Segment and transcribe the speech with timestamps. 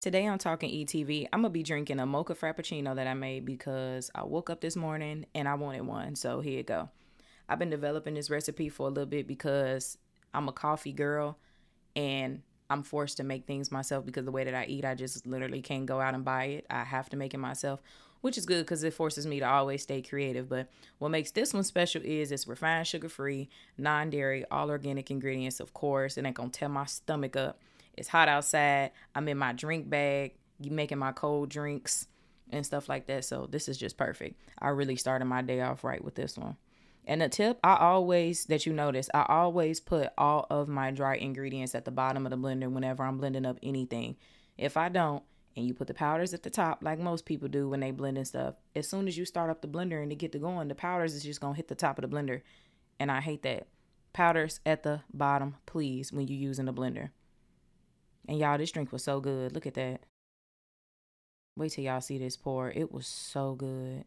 [0.00, 1.28] Today I'm Talk and Eat TV.
[1.30, 4.74] I'm gonna be drinking a mocha frappuccino that I made because I woke up this
[4.74, 6.16] morning and I wanted one.
[6.16, 6.88] So here you go.
[7.50, 9.98] I've been developing this recipe for a little bit because
[10.32, 11.36] I'm a coffee girl
[11.94, 12.40] and
[12.70, 15.60] I'm forced to make things myself because the way that I eat, I just literally
[15.60, 16.66] can't go out and buy it.
[16.70, 17.82] I have to make it myself,
[18.22, 20.48] which is good because it forces me to always stay creative.
[20.48, 25.10] But what makes this one special is it's refined, sugar free, non dairy, all organic
[25.10, 26.16] ingredients, of course.
[26.16, 27.60] It ain't gonna tear my stomach up.
[27.96, 28.92] It's hot outside.
[29.14, 32.06] I'm in my drink bag, you making my cold drinks
[32.50, 33.24] and stuff like that.
[33.24, 34.40] So this is just perfect.
[34.58, 36.56] I really started my day off right with this one.
[37.06, 41.16] And a tip I always that you notice, I always put all of my dry
[41.16, 44.16] ingredients at the bottom of the blender whenever I'm blending up anything.
[44.58, 45.22] If I don't,
[45.56, 48.16] and you put the powders at the top like most people do when they blend
[48.16, 50.68] and stuff, as soon as you start up the blender and to get to going,
[50.68, 52.42] the powders is just gonna hit the top of the blender.
[52.98, 53.66] And I hate that.
[54.12, 57.10] Powders at the bottom, please, when you're using the blender.
[58.28, 59.52] And y'all, this drink was so good.
[59.52, 60.02] Look at that.
[61.56, 62.70] Wait till y'all see this pour.
[62.70, 64.04] It was so good.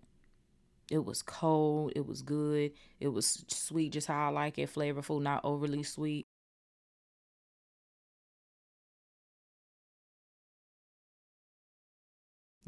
[0.90, 1.94] It was cold.
[1.96, 2.72] It was good.
[3.00, 4.74] It was sweet, just how I like it.
[4.74, 6.26] Flavorful, not overly sweet.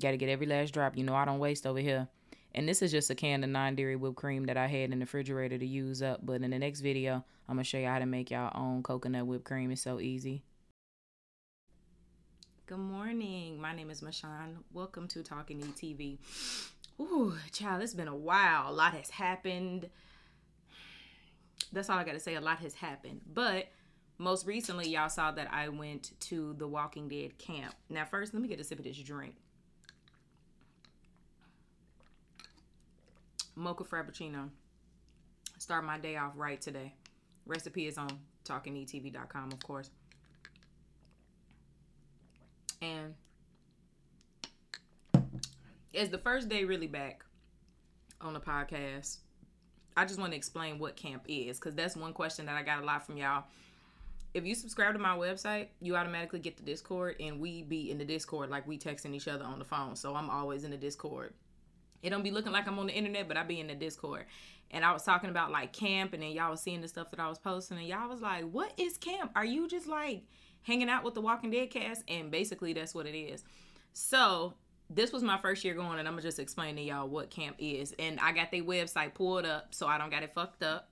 [0.02, 0.98] Got to get every last drop.
[0.98, 2.08] You know, I don't waste over here.
[2.54, 5.06] And this is just a can of non-dairy whipped cream that I had in the
[5.06, 6.26] refrigerator to use up.
[6.26, 8.52] But in the next video, I'm going to show you all how to make y'all
[8.56, 9.72] own coconut whipped cream.
[9.72, 10.44] It's so easy.
[12.68, 13.62] Good morning.
[13.62, 14.56] My name is Mashawn.
[14.74, 16.18] Welcome to Talk and Eat TV.
[17.00, 18.72] Ooh, child, it's been a while.
[18.72, 19.88] A lot has happened.
[21.72, 22.34] That's all I got to say.
[22.34, 23.22] A lot has happened.
[23.32, 23.68] But
[24.18, 27.76] most recently, y'all saw that I went to the Walking Dead camp.
[27.88, 29.36] Now, first, let me get a sip of this drink.
[33.56, 34.50] Mocha Frappuccino.
[35.60, 36.96] Start my day off right today.
[37.46, 38.10] Recipe is on
[38.44, 39.92] talkandeattv.com, of course.
[42.86, 43.16] And
[45.94, 47.24] as the first day really back
[48.22, 49.18] on the podcast,
[49.98, 52.82] I just want to explain what camp is because that's one question that I got
[52.82, 53.46] a lot from y'all.
[54.34, 57.98] If you subscribe to my website, you automatically get the Discord, and we be in
[57.98, 59.96] the Discord like we texting each other on the phone.
[59.96, 61.34] So I'm always in the Discord.
[62.04, 64.26] It don't be looking like I'm on the internet, but I be in the Discord.
[64.72, 67.20] And I was talking about like camp, and then y'all was seeing the stuff that
[67.22, 69.32] I was posting, and y'all was like, "What is camp?
[69.36, 70.24] Are you just like?"
[70.66, 73.44] Hanging out with the Walking Dead cast, and basically that's what it is.
[73.94, 74.56] So
[74.90, 77.56] this was my first year going, and I'm gonna just explain to y'all what camp
[77.60, 77.94] is.
[77.98, 80.90] And I got their website pulled up, so I don't got it fucked up.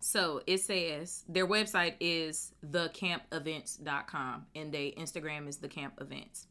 [0.00, 6.46] So it says their website is thecampevents.com, and their Instagram is the camp events.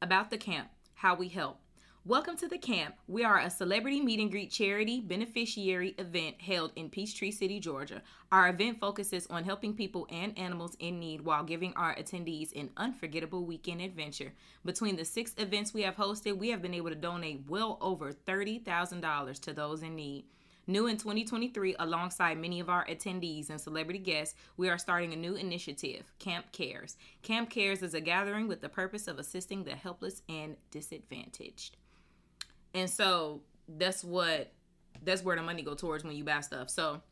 [0.00, 1.58] About the camp, how we help.
[2.06, 2.96] Welcome to the camp.
[3.08, 8.02] We are a celebrity meet and greet charity beneficiary event held in Peachtree City, Georgia.
[8.30, 12.68] Our event focuses on helping people and animals in need while giving our attendees an
[12.76, 14.34] unforgettable weekend adventure.
[14.66, 18.12] Between the six events we have hosted, we have been able to donate well over
[18.12, 20.26] $30,000 to those in need.
[20.66, 25.16] New in 2023, alongside many of our attendees and celebrity guests, we are starting a
[25.16, 26.98] new initiative, Camp Cares.
[27.22, 31.78] Camp Cares is a gathering with the purpose of assisting the helpless and disadvantaged.
[32.74, 34.52] And so that's what
[35.02, 36.70] that's where the money go towards when you buy stuff.
[36.70, 37.02] So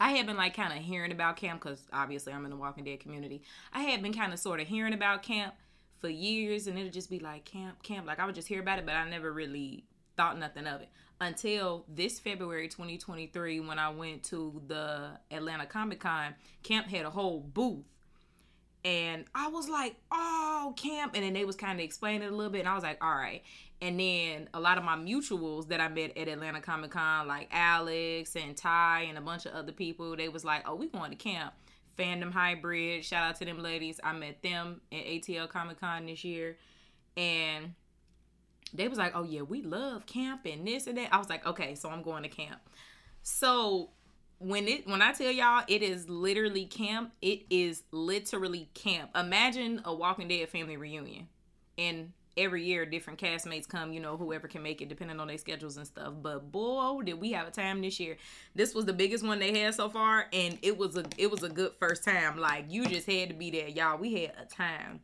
[0.00, 2.84] I had been like kind of hearing about camp because obviously I'm in the Walking
[2.84, 3.42] Dead community.
[3.72, 5.54] I had been kind of sort of hearing about camp
[6.00, 8.06] for years, and it'd just be like camp, camp.
[8.06, 9.84] Like I would just hear about it, but I never really
[10.16, 10.88] thought nothing of it
[11.20, 16.34] until this February 2023 when I went to the Atlanta Comic Con.
[16.62, 17.84] Camp had a whole booth
[18.84, 22.36] and I was like, "Oh, camp!" And then they was kind of explaining it a
[22.36, 23.42] little bit, and I was like, "All right."
[23.84, 27.48] And then a lot of my mutuals that I met at Atlanta Comic Con, like
[27.52, 31.10] Alex and Ty and a bunch of other people, they was like, "Oh, we going
[31.10, 31.52] to camp."
[31.98, 34.00] Fandom Hybrid, shout out to them ladies.
[34.02, 36.56] I met them at ATL Comic Con this year,
[37.14, 37.74] and
[38.72, 41.46] they was like, "Oh yeah, we love camp and this and that." I was like,
[41.46, 42.62] "Okay, so I'm going to camp."
[43.22, 43.90] So
[44.38, 49.10] when it when I tell y'all it is literally camp, it is literally camp.
[49.14, 51.28] Imagine a Walking Dead family reunion,
[51.76, 53.92] and every year different castmates come.
[53.92, 56.14] You know, whoever can make it, depending on their schedules and stuff.
[56.22, 58.16] But boy, oh, did we have a time this year!
[58.54, 61.42] This was the biggest one they had so far, and it was a it was
[61.42, 62.38] a good first time.
[62.38, 63.98] Like you just had to be there, y'all.
[63.98, 65.00] We had a time.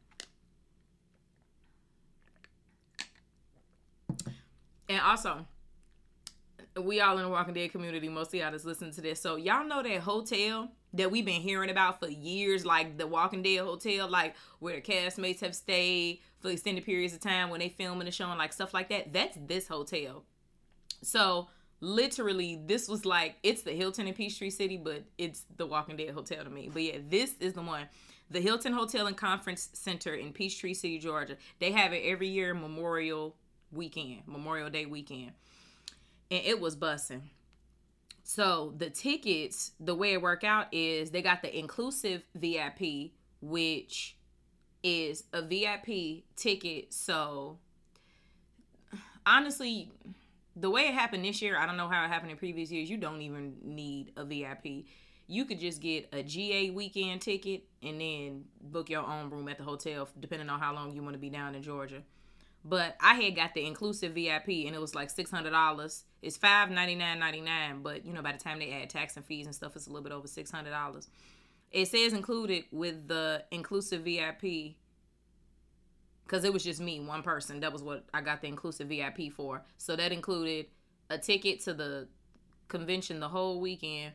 [4.89, 5.47] And also,
[6.77, 9.21] we all in the Walking Dead community, most of y'all just listen to this.
[9.21, 13.43] So y'all know that hotel that we've been hearing about for years, like the Walking
[13.43, 17.69] Dead hotel, like where the castmates have stayed for extended periods of time when they
[17.69, 19.13] filming the show and like stuff like that.
[19.13, 20.25] That's this hotel.
[21.03, 21.49] So
[21.81, 26.11] literally this was like it's the Hilton in Peachtree City, but it's the Walking Dead
[26.11, 26.69] hotel to me.
[26.73, 27.89] But yeah, this is the one.
[28.31, 31.37] the Hilton Hotel and Conference Center in Peachtree City, Georgia.
[31.59, 33.35] They have it every year Memorial
[33.73, 35.33] weekend, Memorial Day weekend.
[36.31, 37.23] And it was bussing.
[38.23, 43.11] So the tickets, the way it worked out is they got the inclusive VIP,
[43.41, 44.17] which
[44.83, 46.93] is a VIP ticket.
[46.93, 47.59] So
[49.27, 49.91] honestly,
[50.57, 52.91] the way it happened this year, I don't know how it happened in previous years.
[52.91, 54.87] You don't even need a VIP.
[55.27, 59.59] You could just get a GA weekend ticket and then book your own room at
[59.59, 62.03] the hotel, depending on how long you want to be down in Georgia.
[62.65, 66.05] But I had got the inclusive VIP and it was like six hundred dollars.
[66.21, 69.17] It's five ninety nine ninety nine, but you know by the time they add tax
[69.17, 71.09] and fees and stuff, it's a little bit over six hundred dollars.
[71.71, 74.77] It says included with the inclusive VIP
[76.25, 77.61] because it was just me, one person.
[77.61, 79.63] That was what I got the inclusive VIP for.
[79.79, 80.67] So that included
[81.09, 82.09] a ticket to the
[82.69, 84.13] convention the whole weekend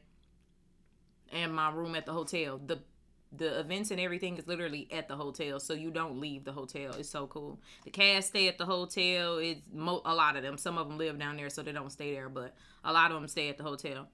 [1.31, 2.59] and my room at the hotel.
[2.65, 2.79] The
[3.35, 6.93] the events and everything is literally at the hotel, so you don't leave the hotel.
[6.97, 7.59] It's so cool.
[7.83, 9.39] The cast stay at the hotel.
[9.39, 10.57] It's mo- a lot of them.
[10.57, 12.55] Some of them live down there, so they don't stay there, but
[12.85, 14.07] a lot of them stay at the hotel.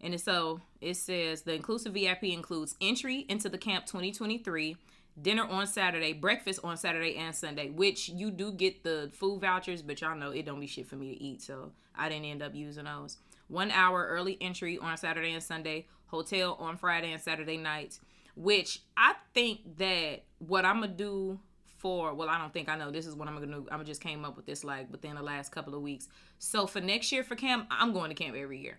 [0.00, 4.76] And so it says the inclusive VIP includes entry into the camp 2023,
[5.20, 9.82] dinner on Saturday, breakfast on Saturday and Sunday, which you do get the food vouchers,
[9.82, 12.42] but y'all know it don't be shit for me to eat, so I didn't end
[12.42, 13.16] up using those.
[13.48, 18.00] One hour early entry on Saturday and Sunday, hotel on Friday and Saturday nights
[18.36, 21.40] which I think that what I'm gonna do
[21.78, 23.66] for well, I don't think I know this is what I'm gonna do.
[23.72, 26.08] I'm just came up with this like within the last couple of weeks.
[26.38, 28.78] So for next year for camp, I'm going to camp every year.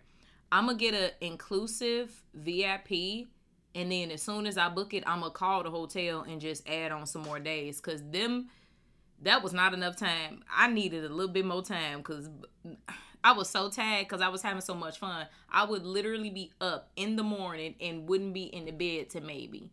[0.51, 3.27] I'm gonna get an inclusive VIP,
[3.75, 6.67] and then as soon as I book it, I'm gonna call the hotel and just
[6.67, 8.49] add on some more days because them
[9.23, 10.43] that was not enough time.
[10.55, 12.29] I needed a little bit more time because
[13.23, 15.27] I was so tagged because I was having so much fun.
[15.51, 19.21] I would literally be up in the morning and wouldn't be in the bed to
[19.21, 19.69] maybe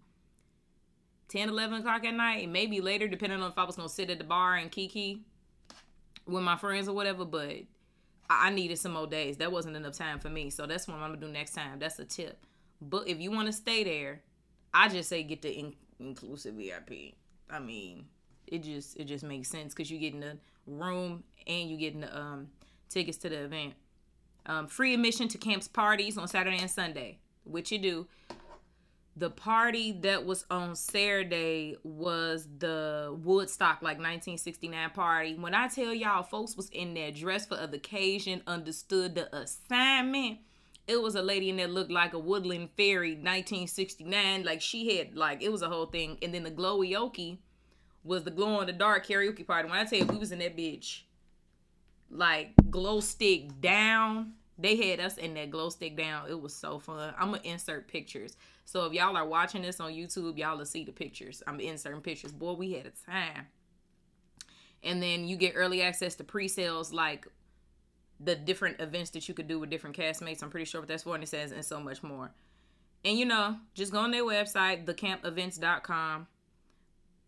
[1.28, 4.18] 10, 11 o'clock at night, maybe later, depending on if I was to sit at
[4.18, 5.20] the bar and kiki
[6.26, 7.24] with my friends or whatever.
[7.24, 7.64] But
[8.28, 9.36] I needed some more days.
[9.36, 10.50] That wasn't enough time for me.
[10.50, 11.78] So that's what I'm to do next time.
[11.78, 12.38] That's a tip.
[12.80, 14.22] But if you want to stay there,
[14.72, 17.14] I just say get the in- inclusive VIP.
[17.50, 18.06] I mean,
[18.46, 21.94] it just it just makes sense because you get in the room and you get
[21.94, 22.48] in the um
[22.88, 23.74] tickets to the event.
[24.46, 28.06] Um, free admission to camp's parties on Saturday and Sunday, which you do.
[29.16, 35.34] The party that was on Saturday was the Woodstock, like 1969 party.
[35.34, 40.38] When I tell y'all, folks was in there dressed for the occasion, understood the assignment.
[40.88, 44.42] It was a lady in there looked like a woodland fairy, 1969.
[44.42, 46.18] Like she had, like it was a whole thing.
[46.20, 47.38] And then the glowy
[48.02, 49.68] was the glow in the dark karaoke party.
[49.68, 51.02] When I tell you, we was in that bitch
[52.10, 54.32] like glow stick down.
[54.58, 56.28] They had us in that glow stick down.
[56.28, 57.12] It was so fun.
[57.18, 58.36] I'm gonna insert pictures.
[58.64, 61.42] So if y'all are watching this on YouTube, y'all will see the pictures.
[61.46, 62.32] I'm inserting pictures.
[62.32, 63.46] Boy, we had a time.
[64.82, 67.26] And then you get early access to pre-sales like
[68.20, 70.42] the different events that you could do with different castmates.
[70.42, 72.32] I'm pretty sure what that's for, and it says, and so much more.
[73.04, 76.26] And you know, just go on their website, thecampevents.com.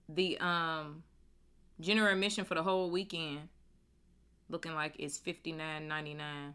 [0.08, 1.02] The um
[1.80, 3.48] general admission for the whole weekend
[4.48, 6.54] looking like it's fifty nine ninety nine.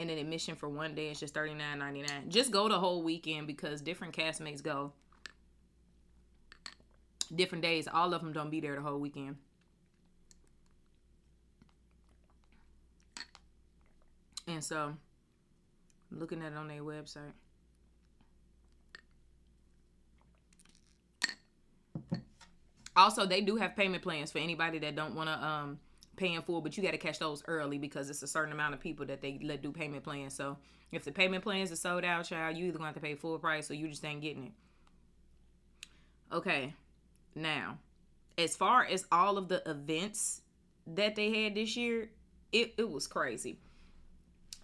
[0.00, 2.30] And an admission for one day is just thirty nine ninety nine.
[2.30, 4.92] Just go the whole weekend because different castmates go
[7.36, 7.86] different days.
[7.86, 9.36] All of them don't be there the whole weekend.
[14.48, 14.96] And so,
[16.10, 17.34] looking at it on their website.
[22.96, 25.78] Also, they do have payment plans for anybody that don't want to um
[26.20, 28.74] pay in full, but you got to catch those early because it's a certain amount
[28.74, 30.34] of people that they let do payment plans.
[30.34, 30.58] So
[30.92, 33.38] if the payment plans are sold out, child, you either to have to pay full
[33.38, 34.52] price or you just ain't getting it.
[36.32, 36.74] Okay,
[37.34, 37.78] now
[38.38, 40.42] as far as all of the events
[40.86, 42.10] that they had this year,
[42.52, 43.58] it, it was crazy.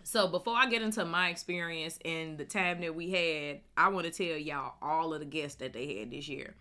[0.03, 4.07] So before I get into my experience and the time that we had, I want
[4.07, 6.55] to tell y'all all of the guests that they had this year.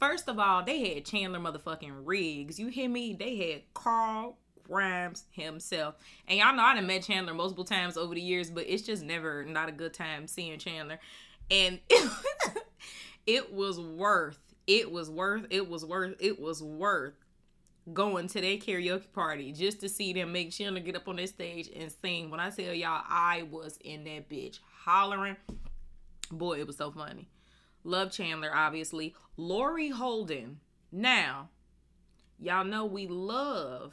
[0.00, 2.58] First of all, they had Chandler motherfucking Riggs.
[2.58, 3.14] You hear me?
[3.14, 5.94] They had Carl Grimes himself.
[6.26, 9.02] And y'all know I done met Chandler multiple times over the years, but it's just
[9.02, 10.98] never not a good time seeing Chandler.
[11.50, 11.78] And
[13.26, 17.14] it, was worth, it was worth, it was worth, it was worth
[17.92, 21.30] going to their karaoke party just to see them make Chandler get up on this
[21.30, 22.30] stage and sing.
[22.30, 25.36] When I tell y'all, I was in that bitch hollering.
[26.30, 27.28] Boy, it was so funny.
[27.84, 29.14] Love Chandler, obviously.
[29.36, 30.60] Laurie Holden.
[30.90, 31.50] Now,
[32.38, 33.92] y'all know we love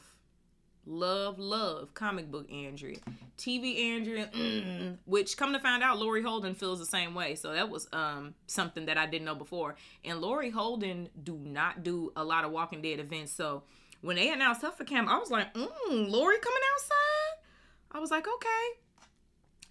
[0.84, 2.96] Love, love comic book Andrea.
[3.38, 7.36] TV Andrea, mm, which come to find out, Laurie Holden feels the same way.
[7.36, 9.76] So that was um something that I didn't know before.
[10.04, 13.32] And Laurie Holden do not do a lot of Walking Dead events.
[13.32, 13.62] So
[14.00, 17.46] when they announced her camp, I was like, mm, Laurie coming outside.
[17.92, 18.68] I was like, okay.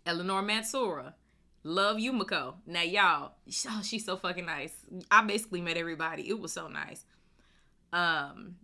[0.06, 1.14] Eleanor Matsuura.
[1.64, 2.56] Love Yumiko.
[2.66, 3.34] Now y'all,
[3.70, 4.74] oh, she's so fucking nice.
[5.10, 6.28] I basically met everybody.
[6.28, 7.06] It was so nice.
[7.94, 8.56] Um,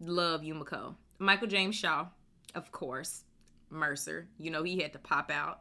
[0.00, 0.96] love Yumiko.
[1.18, 2.06] Michael James Shaw,
[2.54, 3.24] of course.
[3.70, 4.28] Mercer.
[4.38, 5.60] You know, he had to pop out.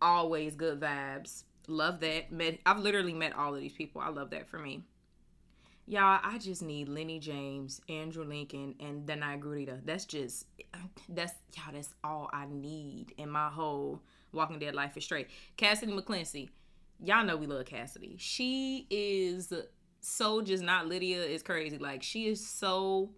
[0.00, 1.42] Always good vibes.
[1.66, 2.30] Love that.
[2.30, 4.00] Met I've literally met all of these people.
[4.00, 4.84] I love that for me.
[5.88, 9.80] Y'all, I just need Lenny James, Andrew Lincoln, and Danai Gurira.
[9.84, 10.46] That's just
[11.08, 14.00] that's y'all, that's all I need in my whole
[14.36, 15.28] Walking Dead life is straight.
[15.58, 16.48] Cassady McClincy.
[17.02, 18.14] Y'all know we love Cassady.
[18.18, 19.52] She is
[20.00, 21.78] so just not Lydia is crazy.
[21.78, 23.10] Like she is so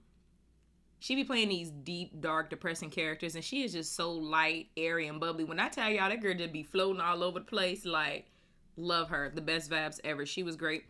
[1.00, 5.06] she be playing these deep, dark, depressing characters, and she is just so light, airy,
[5.06, 5.44] and bubbly.
[5.44, 8.26] When I tell y'all that girl just be floating all over the place, like
[8.76, 9.30] love her.
[9.32, 10.26] The best vibes ever.
[10.26, 10.84] She was great.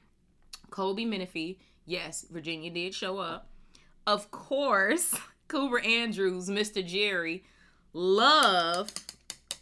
[0.71, 3.51] Colby Minifie, yes, Virginia did show up.
[4.07, 5.15] Of course,
[5.49, 6.85] Cooper Andrews, Mr.
[6.85, 7.45] Jerry,
[7.93, 8.93] love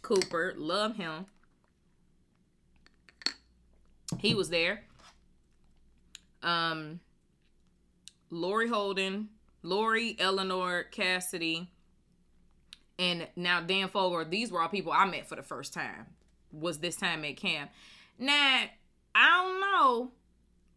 [0.07, 1.25] Cooper, love him.
[4.19, 4.85] He was there.
[6.41, 7.01] Um,
[8.29, 9.27] Laurie Holden,
[9.63, 11.67] Laurie, Eleanor, Cassady,
[12.97, 14.29] and now Dan Fogler.
[14.29, 16.05] These were all people I met for the first time.
[16.53, 17.69] Was this time at camp?
[18.17, 18.63] Now
[19.13, 20.11] I don't know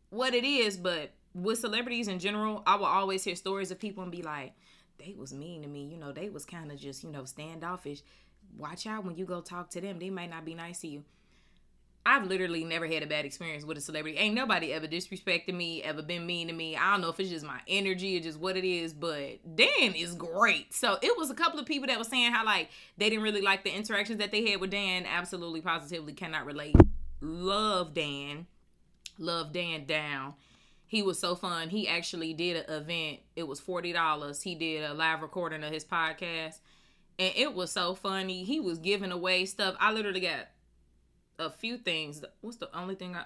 [0.08, 4.02] what it is, but with celebrities in general, I will always hear stories of people
[4.02, 4.54] and be like,
[4.99, 5.84] "They was mean to me.
[5.84, 8.02] You know, they was kind of just you know standoffish.
[8.57, 9.99] Watch out when you go talk to them.
[9.99, 11.04] They might not be nice to you."
[12.07, 14.16] I've literally never had a bad experience with a celebrity.
[14.16, 16.75] Ain't nobody ever disrespected me, ever been mean to me.
[16.75, 19.95] I don't know if it's just my energy or just what it is, but Dan
[19.95, 20.73] is great.
[20.73, 23.42] So it was a couple of people that were saying how like they didn't really
[23.42, 25.04] like the interactions that they had with Dan.
[25.04, 26.75] Absolutely, positively cannot relate.
[27.21, 28.47] Love Dan.
[29.19, 30.35] Love Dan down.
[30.87, 31.69] He was so fun.
[31.69, 33.21] He actually did an event.
[33.37, 34.42] It was forty dollars.
[34.42, 36.61] He did a live recording of his podcast,
[37.19, 38.45] and it was so funny.
[38.45, 39.76] He was giving away stuff.
[39.79, 40.49] I literally got
[41.38, 42.23] a few things.
[42.40, 43.25] What's the only thing I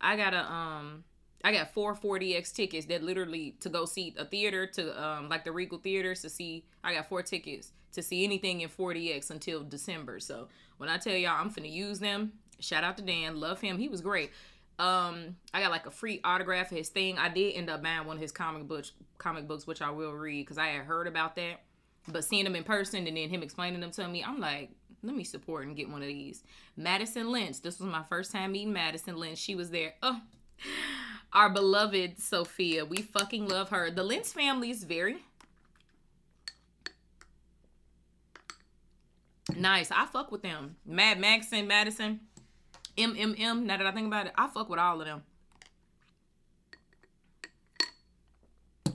[0.00, 1.04] I got a um
[1.44, 5.44] I got four 4DX tickets that literally to go see a theater to um like
[5.44, 9.62] the Regal theaters to see I got four tickets to see anything in 4DX until
[9.62, 10.20] December.
[10.20, 13.78] So when I tell y'all I'm finna use them, shout out to Dan, love him.
[13.78, 14.30] He was great.
[14.78, 17.18] Um I got like a free autograph of his thing.
[17.18, 20.12] I did end up buying one of his comic books comic books which I will
[20.12, 21.62] read cuz I had heard about that.
[22.06, 24.70] But seeing them in person and then him explaining them to me, I'm like,
[25.02, 26.42] let me support and get one of these.
[26.76, 27.60] Madison Lintz.
[27.60, 29.38] This was my first time meeting Madison Lintz.
[29.38, 29.94] She was there.
[30.02, 30.20] Oh,
[31.32, 32.84] our beloved Sophia.
[32.84, 33.90] We fucking love her.
[33.90, 35.18] The Lintz family is very
[39.56, 39.90] nice.
[39.90, 40.76] I fuck with them.
[40.84, 42.20] Mad Max and Madison.
[42.96, 43.62] MMM.
[43.62, 45.22] Now that I think about it, I fuck with all of them.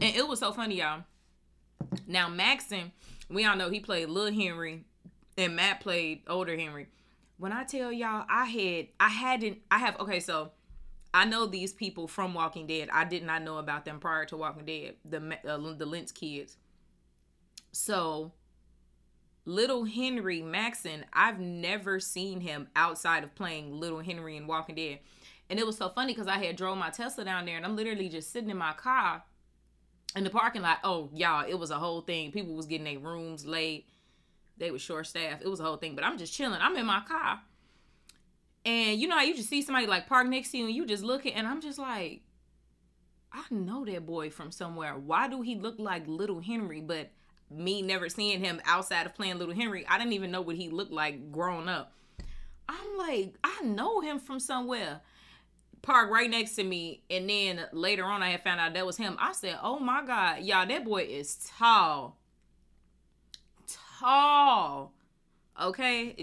[0.01, 1.03] And it was so funny, y'all.
[2.07, 2.91] Now Macsen,
[3.29, 4.85] we all know he played Little Henry
[5.37, 6.87] and Matt played older Henry.
[7.37, 9.99] When I tell y'all, I had, I hadn't, I have.
[9.99, 10.51] Okay, so
[11.13, 12.89] I know these people from Walking Dead.
[12.91, 14.95] I did not know about them prior to Walking Dead.
[15.05, 16.57] The uh, the Lintz kids.
[17.71, 18.33] So,
[19.45, 24.99] little Henry Macsen, I've never seen him outside of playing little Henry in Walking Dead.
[25.49, 27.75] And it was so funny because I had drove my Tesla down there and I'm
[27.75, 29.23] literally just sitting in my car
[30.15, 30.79] in the parking lot.
[30.84, 32.32] Oh, y'all, it was a whole thing.
[32.32, 33.88] People was getting their rooms late.
[34.58, 35.43] They were short staffed.
[35.43, 35.96] It was a whole thing.
[35.96, 36.60] But I'm just chilling.
[36.62, 37.41] I'm in my car.
[38.65, 40.86] And you know how you just see somebody like park next to you and you
[40.86, 42.22] just looking and I'm just like,
[43.32, 44.98] I know that boy from somewhere.
[44.98, 46.79] Why do he look like little Henry?
[46.79, 47.10] But
[47.50, 50.70] me never seeing him outside of playing little Henry, I didn't even know what he
[50.70, 51.93] looked like growing up.
[52.70, 55.01] I'm like, I know him from somewhere.
[55.83, 58.97] Park right next to me, and then later on, I had found out that was
[58.97, 59.17] him.
[59.19, 62.17] I said, "Oh my god, y'all, that boy is tall
[64.03, 64.93] tall.
[65.61, 66.15] Okay,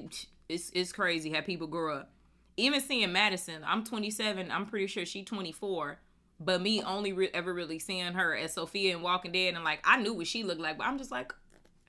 [0.48, 2.10] it's it's crazy how people grow up.
[2.56, 4.50] Even seeing Madison, I'm 27.
[4.50, 6.00] I'm pretty sure she 24.
[6.42, 9.80] But me only re- ever really seeing her as Sophia in Walking Dead, and like
[9.84, 11.32] I knew what she looked like, but I'm just like,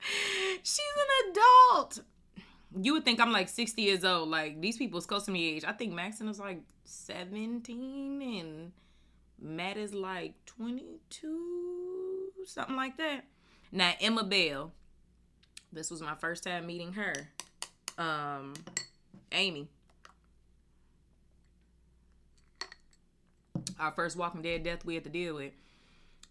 [0.62, 2.00] she's an adult.
[2.80, 4.28] You would think I'm like 60 years old.
[4.28, 5.64] Like these people's close to me age.
[5.66, 8.72] I think Macsen is like 17 and
[9.40, 13.24] Matt is like 22, something like that.
[13.70, 14.72] Now Emma Bell,
[15.72, 17.28] this was my first time meeting her.
[17.98, 18.54] Um,
[19.32, 19.68] Amy.
[23.78, 25.52] Our first Walking Dead death we had to deal with.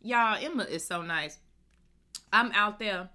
[0.02, 1.38] Y'all, Emma is so nice.
[2.34, 3.10] I'm out there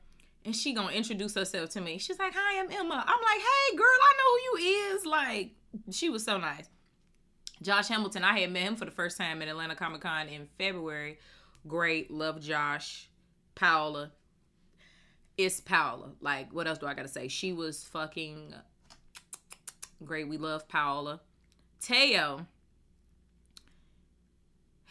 [0.47, 1.99] and she gonna introduce herself to me.
[1.99, 5.51] She's like, "Hi, I'm Emma." I'm like, "Hey, girl, I know who you is." Like,
[5.91, 6.69] she was so nice.
[7.61, 10.47] Josh Hamilton, I had met him for the first time at Atlanta Comic Con in
[10.57, 11.19] February.
[11.67, 13.11] Great, love Josh.
[13.55, 14.13] Paola,
[15.37, 16.13] it's Paola.
[16.21, 17.29] Like, what else do I gotta say?
[17.29, 18.55] She was fucking
[20.05, 20.29] great.
[20.29, 21.21] We love Paola.
[21.81, 22.47] Teo,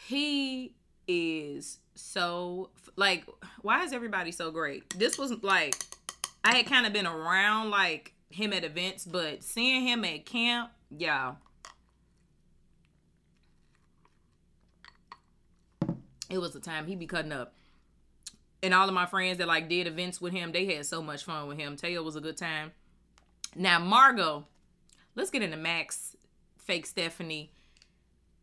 [0.08, 0.76] he
[1.08, 3.26] is so like.
[3.62, 4.84] Why is everybody so great?
[4.98, 5.76] This was like,
[6.44, 10.70] I had kind of been around like him at events, but seeing him at camp,
[10.90, 11.36] yeah.
[16.30, 17.54] It was the time he be cutting up
[18.66, 21.24] and all of my friends that like did events with him, they had so much
[21.24, 21.76] fun with him.
[21.76, 22.72] Teo was a good time.
[23.56, 24.46] Now Margot,
[25.14, 26.18] let's get into Max,
[26.58, 27.52] fake Stephanie.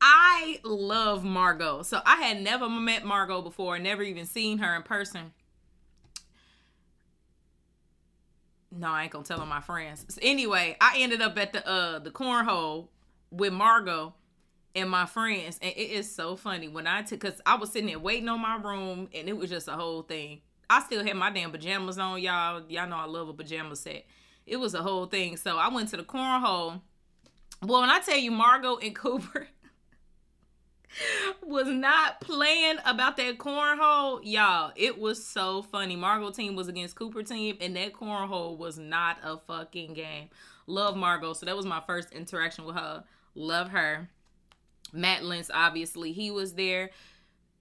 [0.05, 1.85] I love Margot.
[1.87, 5.33] So I had never met Margot before, never even seen her in person.
[8.71, 10.05] No, I ain't gonna tell on my friends.
[10.09, 12.89] So anyway, I ended up at the uh the cornhole
[13.31, 14.13] with Margot
[14.75, 17.89] and my friends and it is so funny when i took because i was sitting
[17.89, 20.41] there waiting on my room and it was just a whole thing
[20.71, 24.05] i still had my damn pajamas on y'all y'all know i love a pajama set
[24.47, 26.81] it was a whole thing so i went to the cornhole
[27.63, 29.47] well when i tell you margot and cooper
[31.43, 36.97] was not playing about that cornhole y'all it was so funny margot team was against
[36.97, 40.29] cooper team and that cornhole was not a fucking game
[40.67, 43.03] love margot so that was my first interaction with her
[43.35, 44.09] love her
[44.93, 46.91] Matt Lintz, obviously, he was there.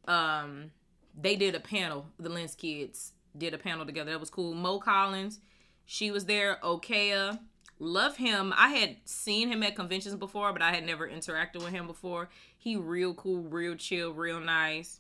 [0.08, 0.72] Um,
[1.20, 2.08] they did a panel.
[2.20, 4.12] The Lintz kids did a panel together.
[4.12, 4.54] That was cool.
[4.54, 5.40] Mo Collins,
[5.86, 6.58] she was there.
[6.62, 7.40] Okea,
[7.80, 8.54] love him.
[8.58, 12.30] I had seen him at conventions before, but I had never interacted with him before.
[12.62, 15.00] He real cool, real chill, real nice.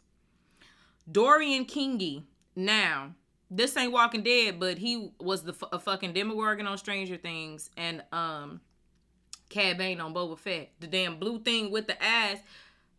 [1.09, 2.23] Dorian Kingi.
[2.55, 3.13] Now,
[3.51, 8.03] this ain't Walking Dead, but he was the a fucking Demogorgon on Stranger Things, and
[8.11, 8.61] um,
[9.49, 10.71] Cad Bane on Boba Fett.
[10.79, 12.39] The damn blue thing with the eyes.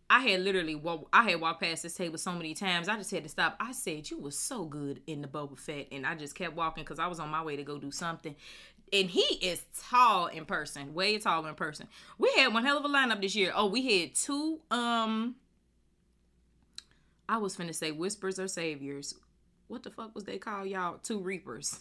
[0.09, 2.87] I had literally walk, I had walked past this table so many times.
[2.87, 3.57] I just had to stop.
[3.59, 6.85] I said you was so good in the Boba Fett, and I just kept walking
[6.85, 8.37] because I was on my way to go do something.
[8.93, 11.89] And he is tall in person, way taller in person.
[12.19, 13.53] We had one hell of a lineup this year.
[13.55, 14.61] Oh, we had two.
[14.71, 15.37] Um,
[17.29, 19.15] I was finna say whispers or saviors.
[19.69, 20.99] What the fuck was they called, y'all?
[21.03, 21.81] Two reapers.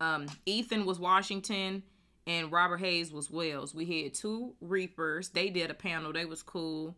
[0.00, 1.84] Um, Ethan was Washington
[2.28, 3.74] and Robert Hayes was Wells.
[3.74, 5.30] We had two Reapers.
[5.30, 6.12] They did a panel.
[6.12, 6.94] They was cool.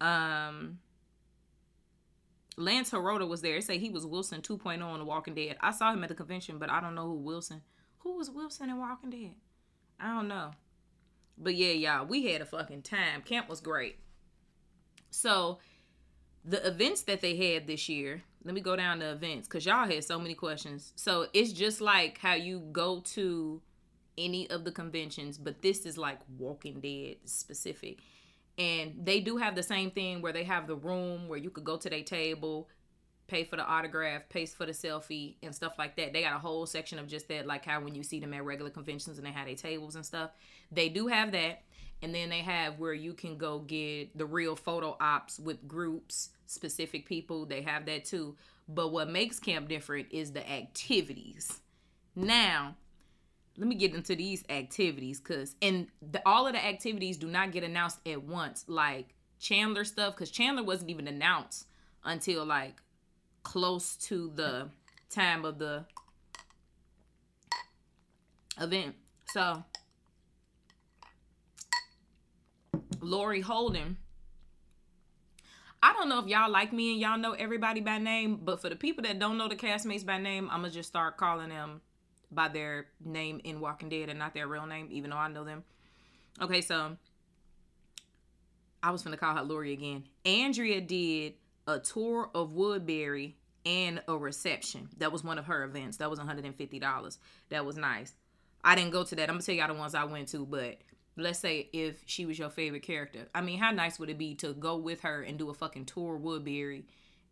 [0.00, 0.78] Um
[2.56, 3.54] Lance Hirota was there.
[3.54, 5.56] They say he was Wilson 2.0 on The Walking Dead.
[5.60, 7.62] I saw him at the convention, but I don't know who Wilson.
[8.00, 9.34] Who was Wilson in Walking Dead?
[9.98, 10.52] I don't know.
[11.36, 13.22] But yeah, y'all, we had a fucking time.
[13.22, 13.98] Camp was great.
[15.10, 15.58] So
[16.44, 19.86] the events that they had this year, let me go down to events because y'all
[19.86, 20.92] had so many questions.
[20.96, 23.60] So it's just like how you go to
[24.16, 27.98] any of the conventions, but this is like Walking Dead specific.
[28.58, 31.64] And they do have the same thing where they have the room where you could
[31.64, 32.68] go to their table,
[33.30, 36.12] pay for the autograph, pay for the selfie, and stuff like that.
[36.12, 38.44] They got a whole section of just that, like how when you see them at
[38.44, 40.30] regular conventions and they have their tables and stuff.
[40.72, 41.62] They do have that.
[42.02, 46.30] And then they have where you can go get the real photo ops with groups,
[46.46, 47.44] specific people.
[47.44, 48.36] They have that too.
[48.68, 51.60] But what makes camp different is the activities.
[52.16, 52.76] Now,
[53.58, 57.52] let me get into these activities because and the, all of the activities do not
[57.52, 61.66] get announced at once like chandler stuff because chandler wasn't even announced
[62.04, 62.76] until like
[63.42, 64.68] close to the
[65.08, 65.84] time of the
[68.60, 68.94] event
[69.32, 69.64] so
[73.00, 73.96] Laurie Holden.
[75.82, 78.68] I don't know if y'all like me and y'all know everybody by name, but for
[78.68, 81.80] the people that don't know the castmates by name, I'm gonna just start calling them
[82.30, 85.44] by their name in Walking Dead and not their real name, even though I know
[85.44, 85.64] them.
[86.40, 86.96] Okay, so
[88.82, 90.04] I was gonna call her Lori again.
[90.26, 91.34] Andrea did
[91.66, 94.88] a tour of Woodbury and a reception.
[94.98, 95.98] That was one of her events.
[95.98, 97.18] That was $150.
[97.50, 98.14] That was nice.
[98.64, 99.28] I didn't go to that.
[99.28, 100.78] I'm gonna tell y'all the ones I went to, but
[101.16, 103.28] let's say if she was your favorite character.
[103.34, 105.86] I mean, how nice would it be to go with her and do a fucking
[105.86, 106.84] tour Woodbury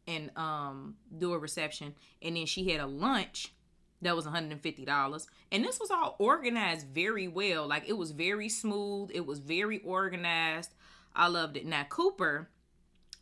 [0.09, 3.53] and um do a reception and then she had a lunch
[4.01, 9.11] that was $150 and this was all organized very well like it was very smooth
[9.12, 10.73] it was very organized
[11.14, 12.49] i loved it now cooper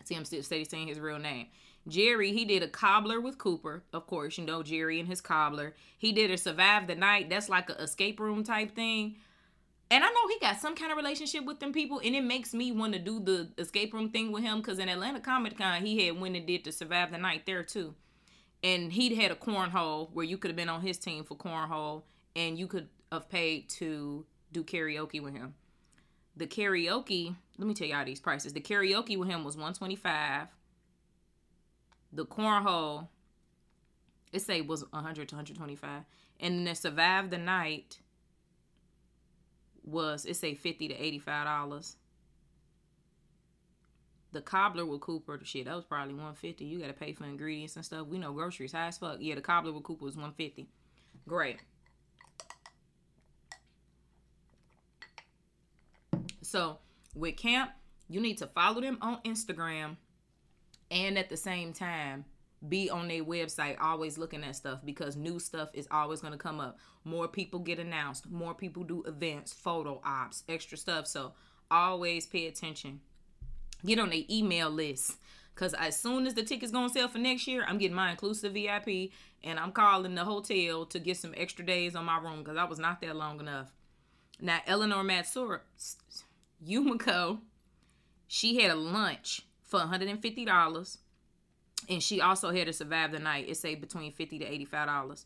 [0.07, 1.47] see i'm still saying his real name
[1.88, 5.75] jerry he did a cobbler with cooper of course you know jerry and his cobbler
[5.99, 9.16] he did a survive the night that's like a escape room type thing
[9.88, 12.53] and I know he got some kind of relationship with them people, and it makes
[12.53, 14.61] me want to do the escape room thing with him.
[14.61, 17.62] Cause in Atlanta Comic Con, he had went and did the survive the night there
[17.62, 17.95] too
[18.62, 22.03] and he'd had a cornhole where you could have been on his team for cornhole,
[22.35, 25.55] and you could have paid to do karaoke with him.
[26.37, 28.53] The karaoke, let me tell y'all these prices.
[28.53, 30.49] The karaoke with him was 125.
[32.12, 33.09] The cornhole,
[34.33, 36.05] it say was 100 to 125.
[36.40, 37.99] And then the survive the night
[39.83, 41.96] was it say 50 to 85 dollars.
[44.33, 46.64] The cobbler with Cooper, shit, that was probably 150.
[46.64, 48.07] You gotta pay for ingredients and stuff.
[48.09, 49.16] We know groceries high as fuck.
[49.20, 50.68] Yeah, the cobbler with Cooper was 150.
[51.27, 51.61] Great.
[56.57, 56.79] So
[57.14, 57.73] with camp,
[58.09, 59.97] you need to follow them on Instagram
[60.90, 62.25] and at the same time
[62.66, 66.38] be on their website always looking at stuff because new stuff is always going to
[66.38, 66.79] come up.
[67.05, 71.07] More people get announced more people do events photo ops extra stuff.
[71.07, 71.35] So
[71.71, 73.01] always pay attention.
[73.85, 75.12] Get on their email list
[75.55, 78.55] because as soon as the tickets to sell for next year i'm getting my inclusive
[78.55, 78.88] vip
[79.42, 82.64] and i'm calling the hotel to get some extra days on my room because i
[82.64, 83.73] was not there long enough.
[84.40, 85.61] Now eleanor matsuura
[86.64, 87.40] Yumiko,
[88.27, 90.99] she had a lunch for $150
[91.88, 93.49] and she also had to survive the night.
[93.49, 95.25] It say between 50 to $85.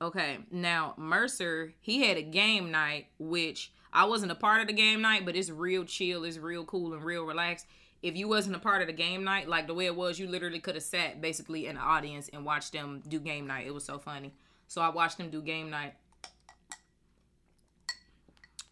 [0.00, 4.72] Okay, now Mercer, he had a game night, which I wasn't a part of the
[4.72, 7.66] game night, but it's real chill, it's real cool and real relaxed.
[8.02, 10.26] If you wasn't a part of the game night, like the way it was, you
[10.26, 13.66] literally could have sat basically in the audience and watched them do game night.
[13.66, 14.34] It was so funny.
[14.66, 15.94] So I watched them do game night.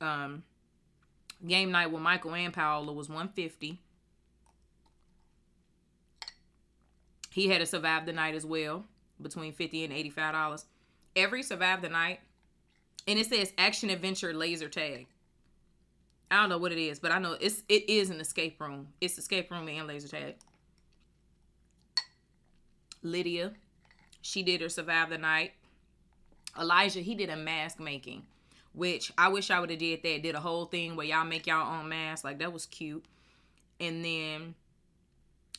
[0.00, 0.42] Um,
[1.46, 3.80] Game night with Michael and Paola was 150.
[7.30, 8.84] He had to survive the night as well,
[9.22, 10.64] between 50 and $85.
[11.16, 12.20] Every survive the night,
[13.06, 15.06] and it says action adventure laser tag.
[16.30, 18.88] I don't know what it is, but I know it's it is an escape room.
[19.00, 20.36] It's escape room and laser tag.
[23.02, 23.52] Lydia,
[24.22, 25.52] she did her survive the night.
[26.58, 28.24] Elijah, he did a mask making
[28.72, 30.22] which I wish I would have did that.
[30.22, 32.24] Did a whole thing where y'all make y'all own masks.
[32.24, 33.04] Like that was cute.
[33.78, 34.54] And then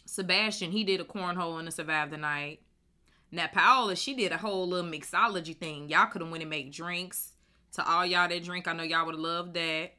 [0.06, 2.62] Sebastian, he did a cornhole and a survive the night.
[3.32, 5.90] Now Paola, she did a whole little mixology thing.
[5.90, 7.34] Y'all could have went and make drinks
[7.74, 8.68] to all y'all that drink.
[8.68, 9.94] I know y'all would have loved that.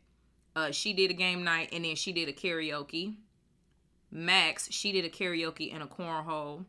[0.54, 3.16] Uh, she did a game night and then she did a karaoke.
[4.10, 6.66] Max, she did a karaoke and a cornhole.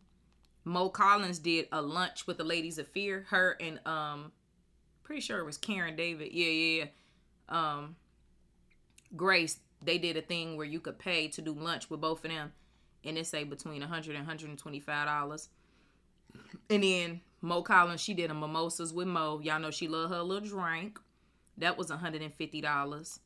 [0.63, 3.25] Mo Collins did a lunch with the ladies of fear.
[3.29, 4.31] Her and um
[5.03, 6.31] pretty sure it was Karen David.
[6.31, 6.85] Yeah, yeah.
[7.49, 7.95] Um,
[9.15, 12.31] Grace, they did a thing where you could pay to do lunch with both of
[12.31, 12.51] them,
[13.03, 15.49] and it say between 100 and 125 dollars.
[16.69, 19.39] And then Mo Collins, she did a mimosas with Mo.
[19.43, 20.99] Y'all know she love her little drink.
[21.57, 23.19] That was 150 dollars.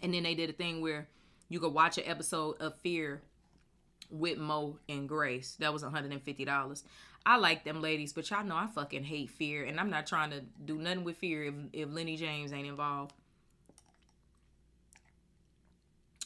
[0.00, 1.08] And then they did a thing where
[1.48, 3.22] you could watch an episode of Fear
[4.10, 5.56] with Mo and Grace.
[5.60, 6.82] That was $150.
[7.24, 10.30] I like them ladies, but y'all know I fucking hate fear, and I'm not trying
[10.30, 13.12] to do nothing with fear if if Lenny James ain't involved.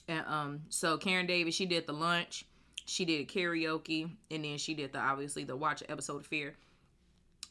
[0.08, 2.44] And um, so Karen Davis, she did the lunch,
[2.86, 6.54] she did karaoke, and then she did the obviously the watch episode of Fear.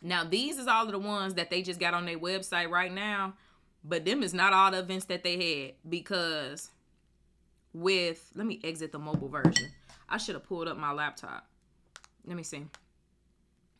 [0.01, 2.91] Now these is all of the ones that they just got on their website right
[2.91, 3.33] now,
[3.83, 6.69] but them is not all the events that they had because
[7.73, 9.71] with let me exit the mobile version.
[10.09, 11.47] I should have pulled up my laptop.
[12.25, 12.65] Let me see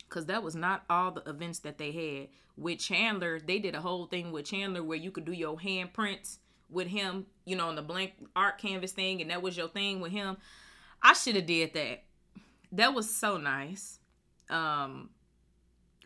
[0.07, 3.39] because that was not all the events that they had with Chandler.
[3.39, 6.37] They did a whole thing with Chandler where you could do your handprints
[6.69, 9.99] with him, you know, on the blank art canvas thing, and that was your thing
[9.99, 10.37] with him.
[11.01, 12.03] I should have did that.
[12.71, 13.99] That was so nice.
[14.49, 15.09] Um,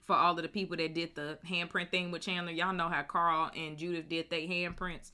[0.03, 3.03] for all of the people that did the handprint thing with Chandler, y'all know how
[3.03, 5.11] Carl and Judith did their handprints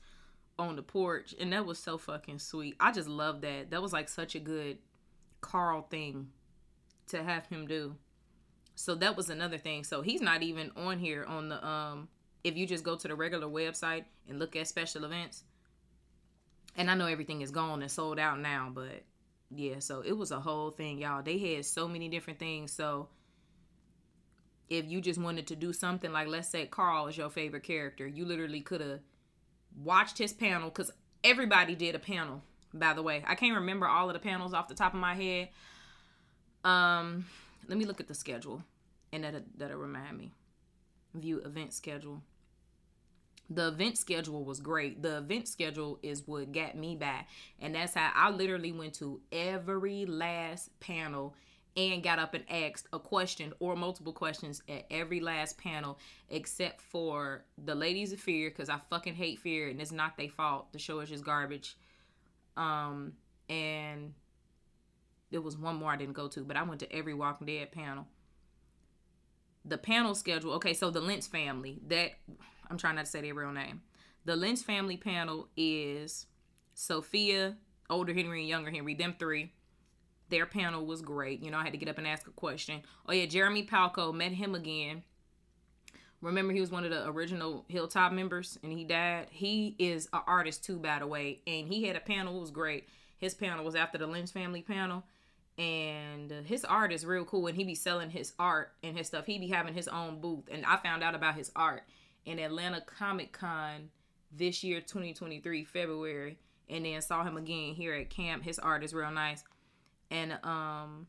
[0.58, 2.76] on the porch, and that was so fucking sweet.
[2.80, 3.70] I just love that.
[3.70, 4.78] That was like such a good
[5.40, 6.28] Carl thing
[7.08, 7.96] to have him do.
[8.76, 9.84] So that was another thing.
[9.84, 12.08] So he's not even on here on the um
[12.44, 15.42] if you just go to the regular website and look at special events.
[16.76, 19.02] And I know everything is gone and sold out now, but
[19.50, 21.22] yeah, so it was a whole thing, y'all.
[21.22, 22.70] They had so many different things.
[22.70, 23.08] So
[24.68, 28.06] if you just wanted to do something like let's say Carl is your favorite character,
[28.06, 29.00] you literally could have
[29.82, 30.90] watched his panel cuz
[31.24, 32.42] everybody did a panel,
[32.74, 33.24] by the way.
[33.26, 35.48] I can't remember all of the panels off the top of my head.
[36.62, 37.24] Um
[37.68, 38.62] let me look at the schedule,
[39.12, 40.32] and that'll, that'll remind me.
[41.14, 42.22] View event schedule.
[43.48, 45.02] The event schedule was great.
[45.02, 47.28] The event schedule is what got me back,
[47.60, 51.34] and that's how I literally went to every last panel
[51.76, 55.98] and got up and asked a question or multiple questions at every last panel
[56.30, 60.28] except for the ladies of fear because i fucking hate fear and it's not their
[60.28, 61.76] fault the show is just garbage
[62.56, 63.12] um
[63.48, 64.14] and
[65.30, 67.72] there was one more I didn't go to, but I went to every Walking Dead
[67.72, 68.06] panel.
[69.64, 72.12] The panel schedule, okay, so the Lintz family, that
[72.70, 73.82] I'm trying not to say their real name.
[74.24, 76.26] The Lintz family panel is
[76.74, 77.56] Sophia,
[77.90, 79.52] older Henry, and younger Henry, them three.
[80.28, 81.42] Their panel was great.
[81.42, 82.82] You know, I had to get up and ask a question.
[83.08, 85.02] Oh yeah, Jeremy Palko, met him again.
[86.20, 89.28] Remember, he was one of the original Hilltop members, and he died.
[89.30, 92.38] He is an artist too, by the way, and he had a panel.
[92.38, 92.88] It was great.
[93.18, 95.04] His panel was after the Lintz family panel,
[95.58, 97.46] and his art is real cool.
[97.46, 99.26] And he be selling his art and his stuff.
[99.26, 101.82] He be having his own booth, and I found out about his art
[102.24, 103.90] in Atlanta Comic Con
[104.36, 106.38] this year, 2023 February,
[106.68, 108.42] and then saw him again here at camp.
[108.42, 109.44] His art is real nice
[110.10, 111.06] and um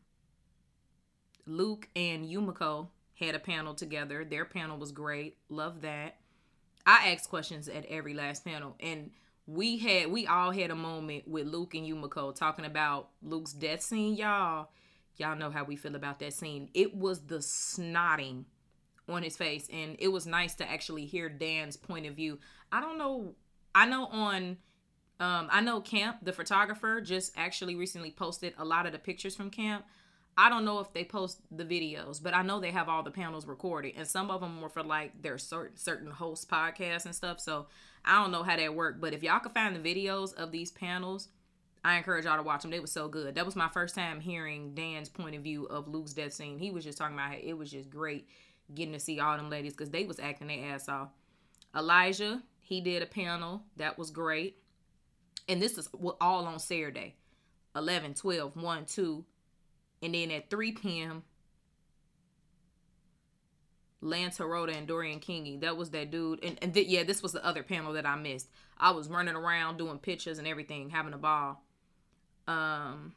[1.46, 4.24] Luke and Yumiko had a panel together.
[4.24, 5.38] Their panel was great.
[5.48, 6.16] Love that.
[6.84, 9.10] I asked questions at every last panel and
[9.48, 13.80] we had we all had a moment with Luke and Yumiko talking about Luke's death
[13.80, 14.68] scene, y'all.
[15.16, 16.68] Y'all know how we feel about that scene.
[16.74, 18.44] It was the snotting
[19.08, 22.38] on his face and it was nice to actually hear Dan's point of view.
[22.70, 23.34] I don't know
[23.74, 24.58] I know on
[25.18, 29.34] um, I know Camp, the photographer, just actually recently posted a lot of the pictures
[29.34, 29.84] from Camp.
[30.40, 33.10] I don't know if they post the videos, but I know they have all the
[33.10, 37.14] panels recorded, and some of them were for like their certain certain host podcasts and
[37.14, 37.40] stuff.
[37.40, 37.66] So
[38.04, 40.70] I don't know how that worked, but if y'all can find the videos of these
[40.70, 41.28] panels,
[41.84, 42.70] I encourage y'all to watch them.
[42.70, 43.34] They were so good.
[43.34, 46.58] That was my first time hearing Dan's point of view of Luke's death scene.
[46.58, 48.28] He was just talking about it was just great
[48.74, 51.08] getting to see all them ladies because they was acting their ass off.
[51.76, 54.58] Elijah, he did a panel that was great
[55.48, 55.88] and this is
[56.20, 57.16] all on Saturday
[57.74, 59.24] 11, 12, 1, 2.
[60.02, 61.22] And then at 3 p.m.,
[64.00, 65.60] Lance Hirota and Dorian Kingi.
[65.60, 66.44] That was that dude.
[66.44, 68.48] And, and th- yeah, this was the other panel that I missed.
[68.78, 71.64] I was running around doing pictures and everything, having a ball.
[72.46, 73.14] Um,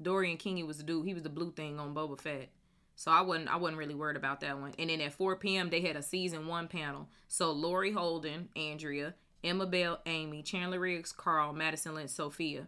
[0.00, 1.06] Dorian Kingi was the dude.
[1.06, 2.50] He was the blue thing on Boba Fett.
[2.94, 4.72] So I wasn't I wasn't really worried about that one.
[4.78, 5.70] And then at 4 p.m.
[5.70, 7.08] they had a season one panel.
[7.28, 12.66] So Laurie Holden, Andrea, Emma Bell, Amy, Chandler Riggs, Carl, Madison Lintz, Sophia.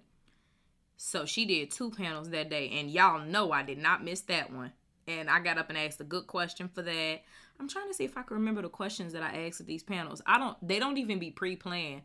[1.02, 2.70] So she did two panels that day.
[2.74, 4.72] And y'all know I did not miss that one.
[5.08, 7.20] And I got up and asked a good question for that.
[7.58, 9.82] I'm trying to see if I can remember the questions that I asked at these
[9.82, 10.22] panels.
[10.26, 12.02] I don't they don't even be pre-planned.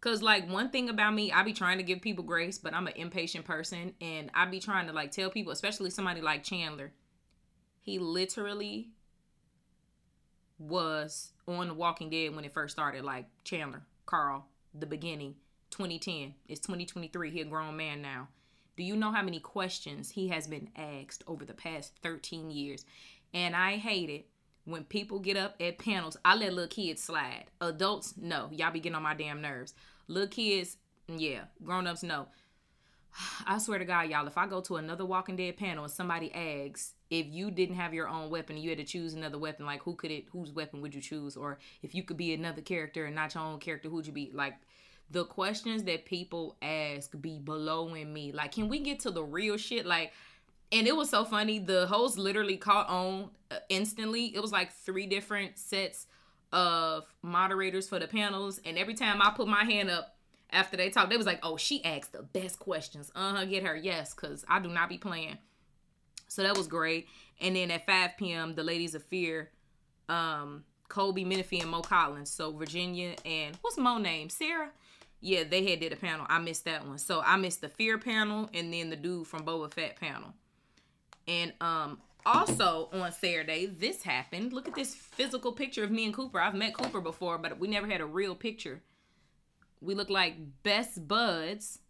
[0.00, 2.88] Cause like one thing about me, I be trying to give people grace, but I'm
[2.88, 6.92] an impatient person and I be trying to like tell people, especially somebody like Chandler
[7.82, 8.90] he literally
[10.58, 15.34] was on The Walking Dead when it first started, like Chandler, Carl, the beginning,
[15.72, 16.34] 2010.
[16.48, 17.30] It's 2023.
[17.30, 18.28] He a grown man now.
[18.76, 22.84] Do you know how many questions he has been asked over the past 13 years?
[23.34, 24.28] And I hate it
[24.64, 26.16] when people get up at panels.
[26.24, 27.46] I let little kids slide.
[27.60, 28.48] Adults, no.
[28.52, 29.74] Y'all be getting on my damn nerves.
[30.08, 30.76] Little kids,
[31.08, 31.44] yeah.
[31.64, 32.28] Grown ups, no.
[33.46, 36.32] I swear to God, y'all, if I go to another Walking Dead panel and somebody
[36.32, 39.82] asks if you didn't have your own weapon, you had to choose another weapon, like
[39.82, 41.36] who could it, whose weapon would you choose?
[41.36, 44.30] Or if you could be another character and not your own character, who'd you be?
[44.32, 44.54] Like
[45.12, 48.32] the questions that people ask be blowing me.
[48.32, 49.86] Like, can we get to the real shit?
[49.86, 50.12] Like,
[50.72, 51.58] and it was so funny.
[51.58, 54.34] The host literally caught on uh, instantly.
[54.34, 56.06] It was like three different sets
[56.50, 60.16] of moderators for the panels, and every time I put my hand up
[60.50, 63.44] after they talked, they was like, "Oh, she asked the best questions." Uh huh.
[63.44, 65.38] Get her, yes, because I do not be playing.
[66.28, 67.08] So that was great.
[67.40, 69.50] And then at 5 p.m., the Ladies of Fear,
[70.08, 72.30] um, Colby Minifie and Mo Collins.
[72.30, 74.30] So Virginia and what's Mo name?
[74.30, 74.70] Sarah.
[75.22, 76.26] Yeah, they had did a panel.
[76.28, 76.98] I missed that one.
[76.98, 80.34] So I missed the Fear panel and then the dude from Boba Fett panel.
[81.26, 84.52] And um also on Saturday, this happened.
[84.52, 86.40] Look at this physical picture of me and Cooper.
[86.40, 88.82] I've met Cooper before, but we never had a real picture
[89.82, 91.80] we look like best buds.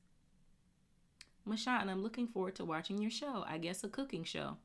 [1.48, 3.44] Mashawn, I'm looking forward to watching your show.
[3.46, 4.56] I guess a cooking show.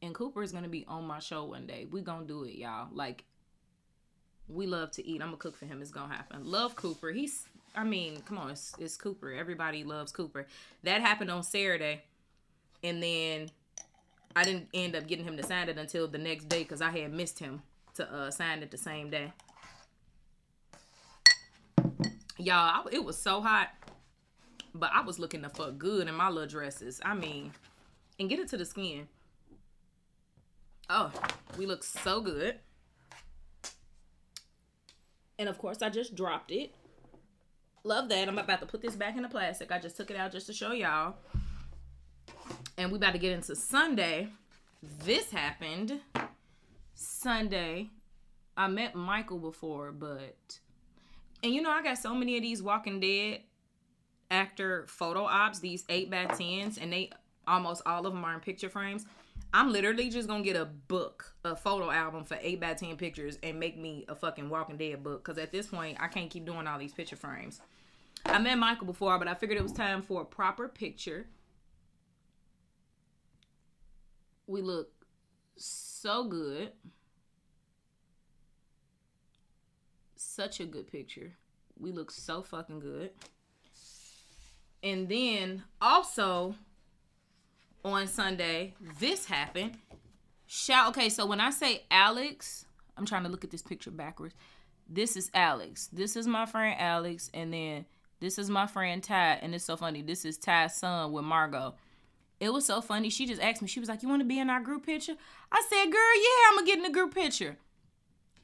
[0.00, 1.86] And Cooper is gonna be on my show one day.
[1.90, 2.88] We gonna do it, y'all.
[2.92, 3.24] Like,
[4.48, 5.20] we love to eat.
[5.22, 5.80] I'm gonna cook for him.
[5.80, 6.44] It's gonna happen.
[6.44, 7.10] Love Cooper.
[7.10, 9.32] He's, I mean, come on, it's, it's Cooper.
[9.32, 10.46] Everybody loves Cooper.
[10.82, 12.02] That happened on Saturday,
[12.82, 13.50] and then
[14.34, 16.90] I didn't end up getting him to sign it until the next day because I
[16.90, 17.62] had missed him
[17.94, 19.32] to uh, sign it the same day
[22.38, 23.68] y'all it was so hot
[24.74, 27.52] but i was looking to fuck good in my little dresses i mean
[28.18, 29.06] and get it to the skin
[30.90, 31.12] oh
[31.56, 32.56] we look so good
[35.42, 36.74] and of course i just dropped it.
[37.84, 38.28] Love that.
[38.28, 39.72] I'm about to put this back in the plastic.
[39.72, 41.16] I just took it out just to show y'all.
[42.78, 44.28] And we about to get into sunday.
[45.04, 46.00] This happened
[46.94, 47.90] sunday.
[48.56, 50.60] I met michael before but
[51.42, 53.40] and you know, I got so many of these Walking Dead
[54.30, 57.10] actor photo ops, these 8 by 10s, and they
[57.46, 59.04] almost all of them are in picture frames.
[59.54, 63.38] I'm literally just gonna get a book, a photo album for 8 by 10 pictures
[63.42, 65.22] and make me a fucking Walking Dead book.
[65.22, 67.60] Cause at this point, I can't keep doing all these picture frames.
[68.24, 71.26] I met Michael before, but I figured it was time for a proper picture.
[74.46, 74.90] We look
[75.56, 76.72] so good.
[80.16, 81.34] Such a good picture.
[81.78, 83.10] We look so fucking good.
[84.82, 86.54] And then also
[87.84, 89.76] on Sunday, this happened.
[90.46, 92.66] Shout okay, so when I say Alex,
[92.96, 94.34] I'm trying to look at this picture backwards.
[94.88, 95.88] This is Alex.
[95.92, 97.86] This is my friend Alex, and then
[98.20, 100.02] this is my friend Ty, and it's so funny.
[100.02, 101.74] This is Ty's son with Margot.
[102.38, 103.08] It was so funny.
[103.08, 103.68] She just asked me.
[103.68, 105.16] She was like, "You want to be in our group picture?"
[105.50, 107.56] I said, "Girl, yeah, I'm gonna get in the group picture."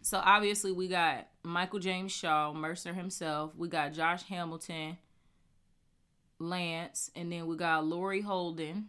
[0.01, 3.55] So obviously we got Michael James Shaw, Mercer himself.
[3.57, 4.97] We got Josh Hamilton,
[6.39, 8.89] Lance, and then we got Laurie Holden,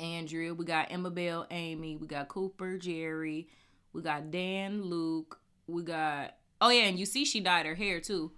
[0.00, 0.54] Andrea.
[0.54, 1.96] We got Emma Bell, Amy.
[1.96, 3.48] We got Cooper, Jerry.
[3.92, 5.38] We got Dan, Luke.
[5.66, 8.32] We got oh yeah, and you see she dyed her hair too.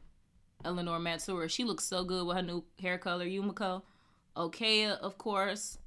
[0.64, 1.50] Eleanor Matsuura.
[1.50, 3.26] She looks so good with her new hair color.
[3.26, 3.82] Yumiko,
[4.36, 5.78] Okea, of course.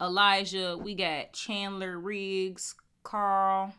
[0.00, 0.76] Elijah.
[0.76, 3.74] We got Chandler Riggs, Carl.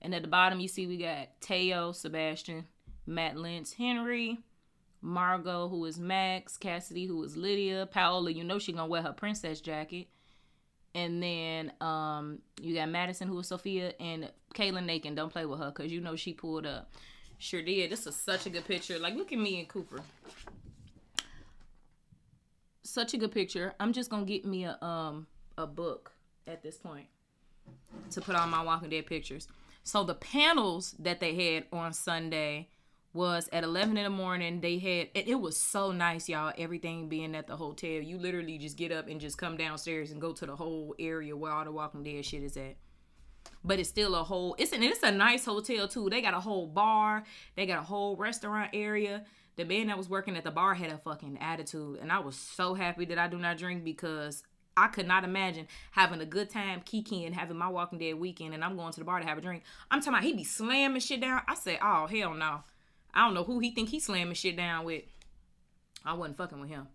[0.00, 2.66] And at the bottom, you see we got Teo, Sebastian,
[3.06, 4.38] Matt Lintz, Henry,
[5.00, 8.30] Margot, who is Max, Cassady, who is Lydia, Paola.
[8.30, 10.08] You know she gonna wear her princess jacket.
[10.98, 15.14] And then um, you got Madison, who is Sophia, and Kaylin Nakin.
[15.14, 16.90] Don't play with her because you know she pulled up.
[17.38, 17.90] Sure did.
[17.90, 18.98] This is such a good picture.
[18.98, 20.00] Like, look at me and Cooper.
[22.82, 23.74] Such a good picture.
[23.78, 26.10] I'm just gonna get me a um a book
[26.48, 27.06] at this point
[28.10, 29.46] to put on my Walking Dead pictures.
[29.84, 32.70] So the panels that they had on Sunday
[33.18, 34.60] was at 11 in the morning.
[34.60, 36.52] They had, and it was so nice, y'all.
[36.56, 37.90] Everything being at the hotel.
[37.90, 41.36] You literally just get up and just come downstairs and go to the whole area
[41.36, 42.76] where all the Walking Dead shit is at.
[43.64, 46.08] But it's still a whole, it's an, it's a nice hotel too.
[46.08, 47.24] They got a whole bar,
[47.56, 49.24] they got a whole restaurant area.
[49.56, 52.36] The man that was working at the bar had a fucking attitude, and I was
[52.36, 54.44] so happy that I do not drink because
[54.76, 58.54] I could not imagine having a good time, kiki and having my Walking Dead weekend,
[58.54, 59.64] and I'm going to the bar to have a drink.
[59.90, 61.42] I'm talking about he be slamming shit down.
[61.48, 62.60] I said, oh hell no.
[63.12, 65.04] I don't know who he think he slamming shit down with.
[66.04, 66.88] I wasn't fucking with him.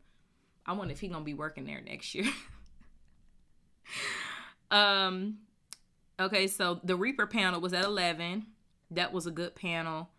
[0.66, 2.26] I wonder if he gonna be working there next year.
[4.72, 5.40] um,
[6.20, 8.46] okay, so the Reaper panel was at eleven.
[8.92, 10.10] That was a good panel.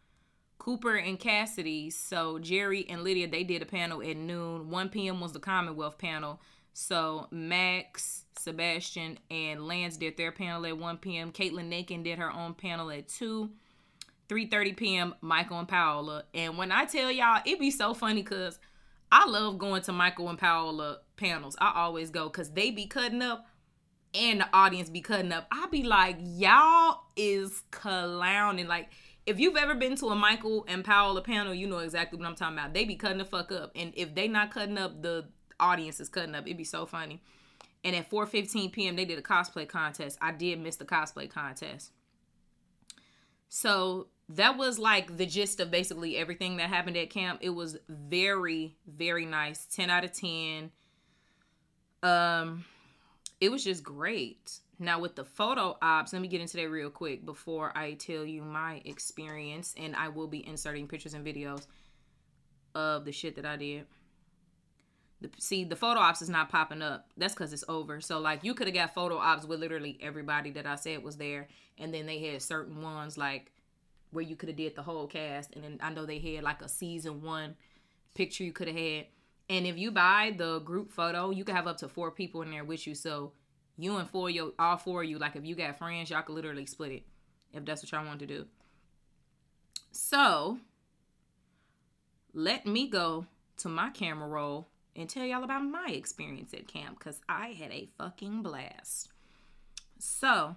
[0.58, 4.70] Cooper and Cassady, so Jerry and Lydia, they did a panel at noon.
[4.70, 5.20] 1 p.m.
[5.20, 6.40] was the Commonwealth panel.
[6.72, 11.32] So Max, Sebastian, and Lance did their panel at 1 p.m.
[11.32, 13.50] Caitlin Nakin did her own panel at 2.
[14.28, 15.14] 3:30 p.m.
[15.20, 16.24] Michael and Paola.
[16.34, 18.58] And when I tell y'all, it be so funny because
[19.12, 21.56] I love going to Michael and Paola panels.
[21.60, 23.46] I always go because they be cutting up
[24.14, 25.46] and the audience be cutting up.
[25.50, 28.68] I be like, y'all is clowning.
[28.68, 28.88] Like,
[29.26, 32.34] if you've ever been to a Michael and Paola panel, you know exactly what I'm
[32.34, 32.74] talking about.
[32.74, 33.72] They be cutting the fuck up.
[33.74, 35.26] And if they not cutting up, the
[35.58, 36.46] audience is cutting up.
[36.46, 37.22] It'd be so funny.
[37.82, 38.96] And at 4:15 p.m.
[38.96, 40.18] they did a cosplay contest.
[40.20, 41.92] I did miss the cosplay contest.
[43.48, 47.40] So that was like the gist of basically everything that happened at camp.
[47.42, 49.66] It was very, very nice.
[49.66, 50.70] 10 out of 10.
[52.02, 52.64] Um,
[53.40, 54.60] it was just great.
[54.78, 58.24] Now with the photo ops, let me get into that real quick before I tell
[58.24, 61.66] you my experience, and I will be inserting pictures and videos
[62.74, 63.86] of the shit that I did.
[65.20, 67.06] The, see, the photo ops is not popping up.
[67.16, 68.00] That's because it's over.
[68.00, 71.16] So like, you could have got photo ops with literally everybody that I said was
[71.16, 71.46] there,
[71.78, 73.52] and then they had certain ones like
[74.14, 76.62] where you could have did the whole cast and then I know they had like
[76.62, 77.54] a season 1
[78.14, 79.06] picture you could have had.
[79.50, 82.50] And if you buy the group photo, you can have up to 4 people in
[82.50, 82.94] there with you.
[82.94, 83.32] So
[83.76, 86.34] you and four your all four of you like if you got friends, y'all could
[86.34, 87.02] literally split it
[87.52, 88.46] if that's what y'all want to do.
[89.90, 90.58] So,
[92.32, 93.26] let me go
[93.58, 97.70] to my camera roll and tell y'all about my experience at camp because I had
[97.70, 99.08] a fucking blast.
[99.98, 100.56] So,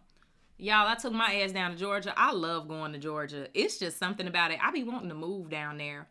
[0.60, 2.14] Y'all, I took my ass down to Georgia.
[2.18, 3.48] I love going to Georgia.
[3.54, 4.60] It's just something about it.
[4.62, 6.08] I be wanting to move down there.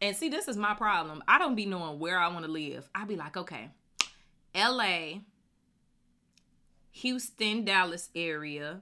[0.00, 1.22] And see, this is my problem.
[1.28, 2.88] I don't be knowing where I want to live.
[2.94, 3.68] I be like, okay,
[4.54, 5.20] LA,
[6.92, 8.80] Houston, Dallas area,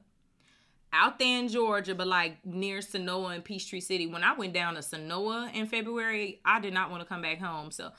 [0.93, 4.07] out there in Georgia, but like near Senoia and Peachtree City.
[4.07, 7.41] When I went down to Senoia in February, I did not want to come back
[7.41, 7.73] home.
[7.73, 7.91] So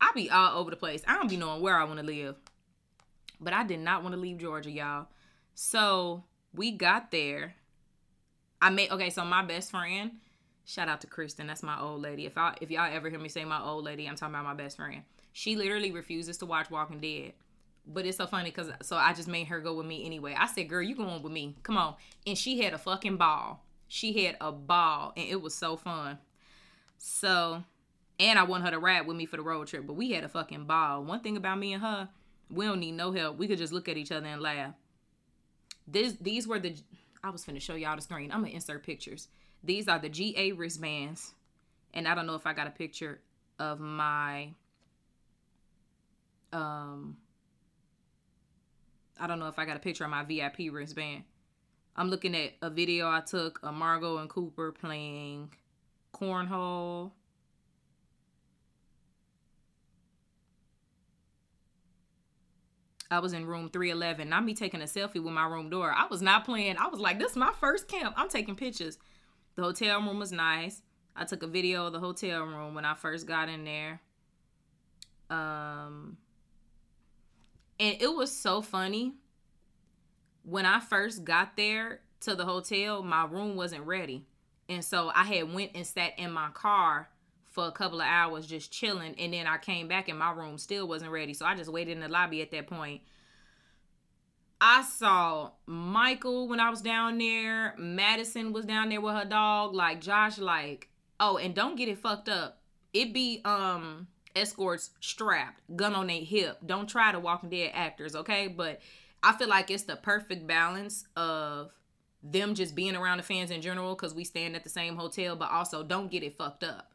[0.00, 1.02] I be all over the place.
[1.06, 2.36] I don't be knowing where I want to live.
[3.40, 5.06] But I did not want to leave Georgia, y'all.
[5.54, 6.24] So
[6.54, 7.54] we got there.
[8.60, 10.12] I made okay, so my best friend,
[10.64, 11.46] Shout out to Kristen.
[11.46, 12.26] That's my old lady.
[12.26, 14.54] If I if y'all ever hear me say my old lady, I'm talking about my
[14.54, 15.02] best friend.
[15.32, 17.32] She literally refuses to watch Walking Dead.
[17.84, 20.36] But it's so funny because so I just made her go with me anyway.
[20.38, 21.56] I said, "Girl, you going with me?
[21.64, 21.96] Come on!"
[22.26, 23.64] And she had a fucking ball.
[23.88, 26.18] She had a ball, and it was so fun.
[26.96, 27.64] So,
[28.20, 29.86] and I want her to ride with me for the road trip.
[29.86, 31.02] But we had a fucking ball.
[31.02, 32.08] One thing about me and her,
[32.48, 33.36] we don't need no help.
[33.36, 34.74] We could just look at each other and laugh.
[35.86, 36.76] This these were the
[37.24, 38.32] I was finna show y'all the screen.
[38.32, 39.28] I'm gonna insert pictures.
[39.62, 41.34] These are the GA wristbands.
[41.94, 43.20] And I don't know if I got a picture
[43.58, 44.48] of my
[46.52, 47.16] um
[49.20, 51.24] I don't know if I got a picture of my VIP wristband.
[51.94, 55.52] I'm looking at a video I took of Margot and Cooper playing
[56.14, 57.12] cornhole.
[63.12, 64.28] I was in room 311.
[64.28, 65.92] Not me taking a selfie with my room door.
[65.92, 66.76] I was not playing.
[66.78, 68.14] I was like, this is my first camp.
[68.16, 68.98] I'm taking pictures.
[69.54, 70.82] The hotel room was nice.
[71.14, 74.00] I took a video of the hotel room when I first got in there.
[75.28, 76.16] Um
[77.78, 79.14] and it was so funny.
[80.44, 84.24] When I first got there to the hotel, my room wasn't ready.
[84.68, 87.08] And so I had went and sat in my car
[87.52, 90.56] for a couple of hours just chilling and then I came back and my room
[90.58, 91.34] still wasn't ready.
[91.34, 93.02] So I just waited in the lobby at that point.
[94.60, 97.74] I saw Michael when I was down there.
[97.78, 99.74] Madison was down there with her dog.
[99.74, 100.88] Like Josh, like,
[101.20, 102.62] oh, and don't get it fucked up.
[102.94, 106.58] It be um escorts strapped, gun on their hip.
[106.64, 108.48] Don't try to Walking Dead actors, okay?
[108.48, 108.80] But
[109.22, 111.70] I feel like it's the perfect balance of
[112.22, 115.36] them just being around the fans in general because we stand at the same hotel,
[115.36, 116.92] but also don't get it fucked up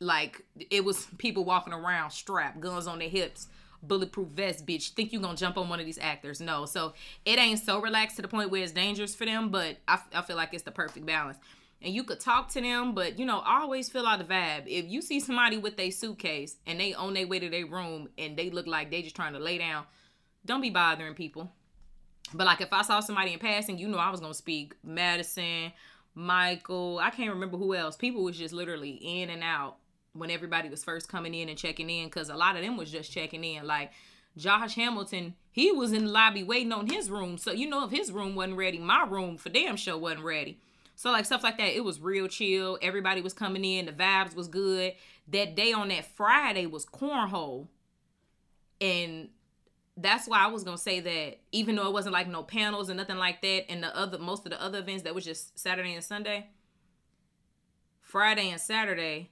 [0.00, 3.48] like it was people walking around strapped, guns on their hips,
[3.82, 4.90] bulletproof vest, bitch.
[4.90, 6.40] Think you gonna jump on one of these actors?
[6.40, 6.66] No.
[6.66, 6.94] So
[7.24, 10.22] it ain't so relaxed to the point where it's dangerous for them, but I, I
[10.22, 11.38] feel like it's the perfect balance.
[11.82, 14.66] And you could talk to them, but you know, always feel out the vibe.
[14.66, 18.08] If you see somebody with a suitcase and they on their way to their room
[18.18, 19.84] and they look like they just trying to lay down,
[20.44, 21.52] don't be bothering people.
[22.34, 24.74] But like if I saw somebody in passing, you know I was gonna speak.
[24.82, 25.72] Madison,
[26.14, 27.94] Michael, I can't remember who else.
[27.96, 29.76] People was just literally in and out
[30.18, 32.90] when everybody was first coming in and checking in because a lot of them was
[32.90, 33.66] just checking in.
[33.66, 33.92] Like
[34.36, 37.38] josh hamilton he was in the lobby waiting on his room.
[37.38, 40.60] So you know if his room wasn't ready my room for damn sure wasn't ready.
[40.94, 42.78] So like stuff like that it was real chill.
[42.82, 44.94] Everybody was coming in the vibes was good.
[45.28, 47.68] That day on that friday was cornhole.
[48.80, 49.30] And
[49.96, 52.98] that's why I was gonna say that even though it wasn't like no panels and
[52.98, 55.94] nothing like that, and the other most of the other events that was just Saturday
[55.94, 56.50] and Sunday,
[58.02, 59.30] Friday and Saturday,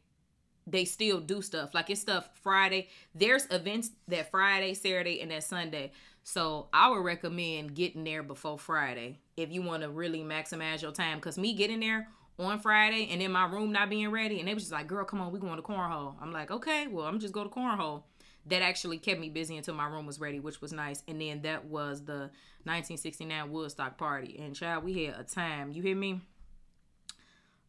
[0.66, 1.74] they still do stuff.
[1.74, 2.88] Like it's stuff Friday.
[3.14, 5.92] There's events that Friday, Saturday, and that Sunday.
[6.22, 10.92] So I would recommend getting there before Friday if you want to really maximize your
[10.92, 11.20] time.
[11.20, 12.08] Cause me getting there
[12.38, 15.04] on Friday and in my room not being ready, and they was just like, "Girl,
[15.04, 18.04] come on, we going to cornhole." I'm like, "Okay, well, I'm just go to cornhole."
[18.46, 21.02] That actually kept me busy until my room was ready, which was nice.
[21.08, 22.30] And then that was the
[22.64, 24.38] 1969 Woodstock party.
[24.38, 25.72] And child, we had a time.
[25.72, 26.20] You hear me?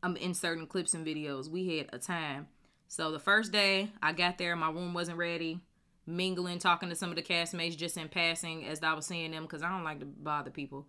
[0.04, 1.50] I'm inserting clips and videos.
[1.50, 2.48] We had a time
[2.88, 5.60] so the first day I got there, my room wasn't ready.
[6.08, 9.44] Mingling, talking to some of the castmates just in passing as I was seeing them
[9.44, 10.86] because I don't like to bother people.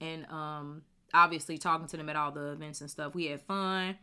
[0.00, 3.14] And um, obviously talking to them at all the events and stuff.
[3.14, 3.98] We had fun.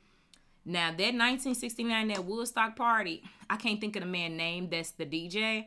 [0.64, 5.06] Now that 1969 that Woodstock party, I can't think of the man name that's the
[5.06, 5.66] DJ.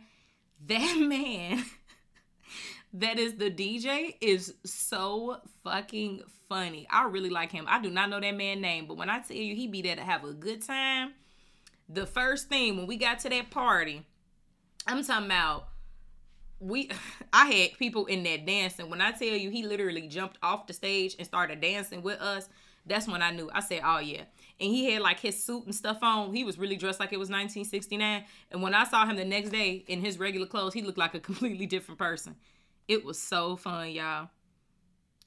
[0.67, 1.65] That man
[2.93, 6.87] that is the DJ is so fucking funny.
[6.91, 7.67] I really like him.
[7.69, 9.97] I do not know that man name, but when I tell you he be there
[9.97, 11.13] to have a good time,
[11.89, 14.05] the first thing when we got to that party,
[14.87, 15.69] I'm talking about
[16.61, 16.91] we
[17.33, 18.91] I had people in there dancing.
[18.91, 22.49] When I tell you he literally jumped off the stage and started dancing with us,
[22.87, 23.51] that's when I knew.
[23.53, 24.23] I said, "Oh yeah."
[24.61, 26.35] And he had like his suit and stuff on.
[26.35, 28.25] He was really dressed like it was 1969.
[28.51, 31.15] And when I saw him the next day in his regular clothes, he looked like
[31.15, 32.35] a completely different person.
[32.89, 34.31] It was so fun, y'all.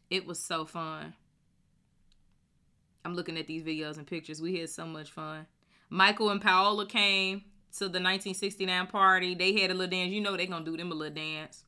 [0.09, 1.13] It was so fun.
[3.05, 4.41] I'm looking at these videos and pictures.
[4.41, 5.45] We had so much fun.
[5.93, 9.35] Michael and Paola came to the 1969 party.
[9.35, 10.11] They had a little dance.
[10.11, 11.65] You know they gonna do them a little dance.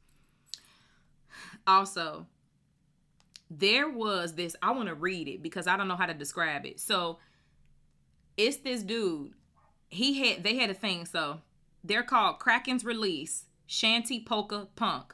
[1.68, 2.26] Also,
[3.52, 4.56] there was this.
[4.62, 6.80] I want to read it because I don't know how to describe it.
[6.80, 7.20] So
[8.38, 9.34] it's this dude.
[9.90, 11.06] He had they had a thing.
[11.06, 11.42] So
[11.84, 15.14] they're called Kraken's Release, Shanty Polka Punk,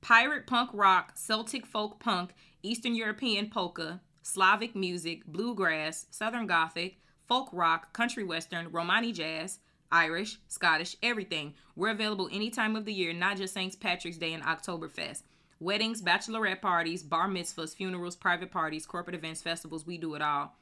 [0.00, 6.98] Pirate Punk Rock, Celtic Folk Punk, Eastern European Polka, Slavic Music, Bluegrass, Southern Gothic,
[7.28, 9.58] folk rock, country western, Romani jazz,
[9.90, 11.54] Irish, Scottish, everything.
[11.74, 13.78] We're available any time of the year, not just St.
[13.78, 15.22] Patrick's Day and Oktoberfest.
[15.58, 20.54] Weddings, bachelorette parties, bar mitzvahs, funerals, private parties, corporate events, festivals, we do it all.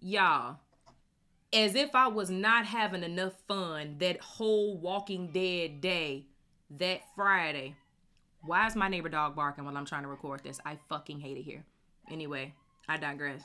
[0.00, 0.58] Y'all,
[1.52, 6.26] as if I was not having enough fun that whole Walking Dead day,
[6.78, 7.74] that Friday.
[8.42, 10.60] Why is my neighbor dog barking while I'm trying to record this?
[10.64, 11.64] I fucking hate it here.
[12.10, 12.54] Anyway,
[12.88, 13.42] I digress.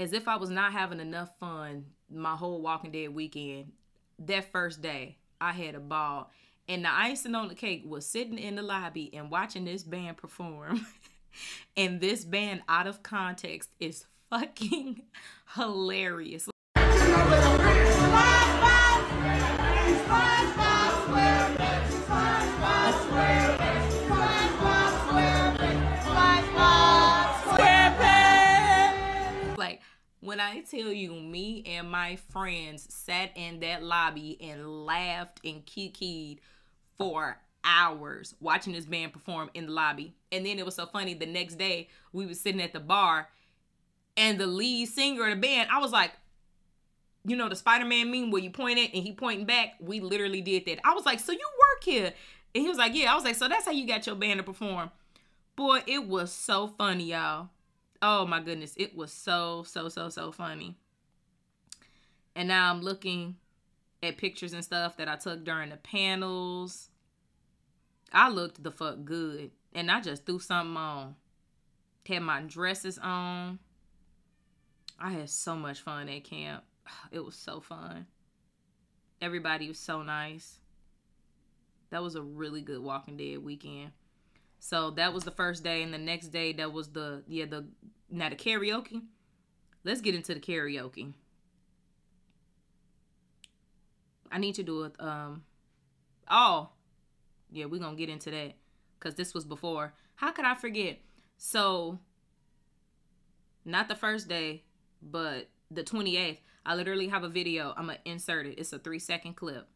[0.00, 3.72] As if I was not having enough fun my whole Walking Dead weekend,
[4.20, 6.30] that first day, I had a ball.
[6.66, 10.16] And the icing on the cake was sitting in the lobby and watching this band
[10.16, 10.86] perform.
[11.76, 15.02] and this band, out of context, is fucking
[15.54, 16.48] hilarious.
[16.76, 16.90] Like
[30.20, 35.64] when I tell you, me and my friends sat in that lobby and laughed and
[35.64, 36.38] kikied
[36.98, 40.14] for hours watching this band perform in the lobby.
[40.30, 41.14] And then it was so funny.
[41.14, 43.28] The next day, we was sitting at the bar,
[44.16, 46.12] and the lead singer of the band, I was like,
[47.24, 49.74] you know, the Spider Man meme where you point it and he pointing back.
[49.80, 50.80] We literally did that.
[50.84, 52.12] I was like, so you work here?
[52.54, 53.12] And he was like, yeah.
[53.12, 54.90] I was like, so that's how you got your band to perform.
[55.54, 57.50] Boy, it was so funny, y'all.
[58.02, 60.76] Oh my goodness, it was so so so so funny.
[62.34, 63.36] And now I'm looking
[64.02, 66.88] at pictures and stuff that I took during the panels.
[68.12, 71.16] I looked the fuck good, and I just threw something on.
[72.06, 73.60] Had my dresses on.
[74.98, 76.64] I had so much fun at camp.
[77.12, 78.06] It was so fun.
[79.22, 80.58] Everybody was so nice.
[81.90, 83.92] That was a really good Walking Dead weekend.
[84.60, 87.66] So that was the first day, and the next day that was the yeah the
[88.10, 89.02] now the karaoke.
[89.82, 91.14] Let's get into the karaoke.
[94.30, 94.92] I need to do it.
[95.00, 95.42] Um,
[96.30, 96.68] oh,
[97.50, 98.52] yeah, we're gonna get into that
[98.98, 99.94] because this was before.
[100.14, 100.98] How could I forget?
[101.38, 101.98] So,
[103.64, 104.64] not the first day,
[105.02, 106.38] but the 28th.
[106.66, 107.72] I literally have a video.
[107.78, 108.58] I'm gonna insert it.
[108.58, 109.66] It's a three second clip.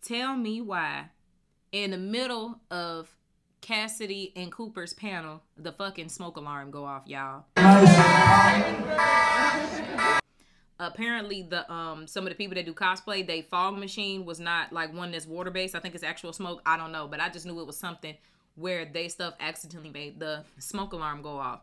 [0.00, 1.10] Tell me why,
[1.70, 3.14] in the middle of
[3.62, 7.44] Cassady and Cooper's panel, the fucking smoke alarm go off, y'all.
[10.80, 14.72] Apparently, the um some of the people that do cosplay, they fog machine was not
[14.72, 15.76] like one that's water based.
[15.76, 16.60] I think it's actual smoke.
[16.66, 18.16] I don't know, but I just knew it was something
[18.56, 21.60] where they stuff accidentally made the smoke alarm go off.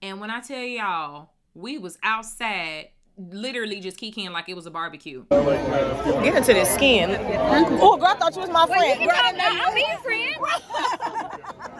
[0.00, 4.70] And when I tell y'all, we was outside literally just kicking like it was a
[4.70, 5.24] barbecue.
[5.30, 7.16] Get into this skin.
[7.20, 9.00] Oh, girl, I thought you was my friend.
[9.00, 11.14] Girl, I didn't know I'm your friend.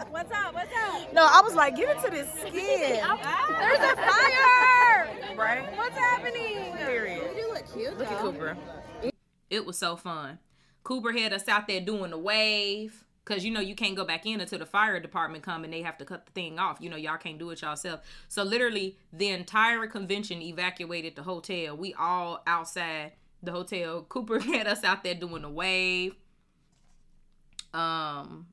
[0.09, 0.53] What's up?
[0.53, 1.13] What's up?
[1.13, 2.53] No, I was like, get into this skin.
[3.59, 5.07] There's a fire.
[5.35, 5.65] Right?
[5.75, 6.75] What's happening?
[6.77, 7.31] Period.
[7.37, 7.97] You look cute.
[7.97, 8.57] Look at Cooper.
[9.49, 10.39] It was so fun.
[10.83, 13.05] Cooper had us out there doing the wave.
[13.25, 15.83] Cause you know you can't go back in until the fire department come and they
[15.83, 16.79] have to cut the thing off.
[16.81, 17.99] You know y'all can't do it yourself.
[18.27, 21.77] So literally the entire convention evacuated the hotel.
[21.77, 23.11] We all outside
[23.43, 24.01] the hotel.
[24.09, 26.15] Cooper had us out there doing the wave.
[27.71, 28.47] Um,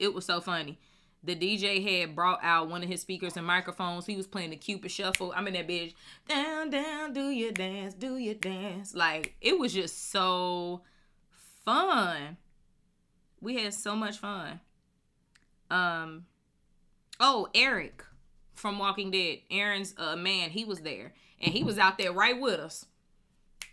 [0.00, 0.78] it was so funny.
[1.22, 4.06] The DJ had brought out one of his speakers and microphones.
[4.06, 5.34] He was playing the Cupid Shuffle.
[5.36, 5.92] I'm in that bitch.
[6.26, 8.94] Down, down, do your dance, do your dance.
[8.94, 10.80] Like it was just so
[11.64, 12.38] fun.
[13.40, 14.60] We had so much fun.
[15.70, 16.24] Um,
[17.20, 18.02] oh, Eric
[18.54, 22.38] from Walking Dead, Aaron's uh, man, he was there, and he was out there right
[22.38, 22.86] with us.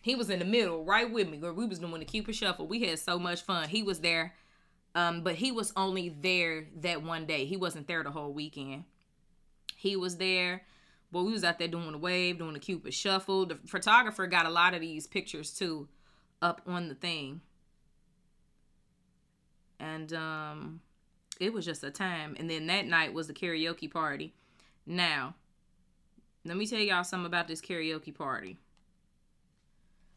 [0.01, 1.38] He was in the middle, right with me.
[1.38, 2.67] Girl, we was doing the Cupid Shuffle.
[2.67, 3.67] We had so much fun.
[3.67, 4.34] He was there,
[4.98, 7.45] um, but he was only there that one day.
[7.45, 8.86] He wasn't there the whole weekend.
[9.76, 10.64] He was there,
[11.12, 13.45] but we was out there doing the wave, doing the Cupid Shuffle.
[13.45, 15.88] The photographer got a lot of these pictures too,
[16.41, 17.41] up on the thing
[19.80, 20.82] and um
[21.39, 24.34] it was just a time and then that night was the karaoke party
[24.86, 25.36] now
[26.45, 28.58] let me tell y'all something about this karaoke party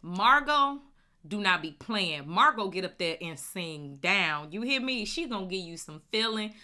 [0.02, 0.80] margot
[1.26, 2.28] do not be playing.
[2.28, 4.52] Margot get up there and sing down.
[4.52, 5.04] You hear me?
[5.04, 6.54] She gonna give you some feeling.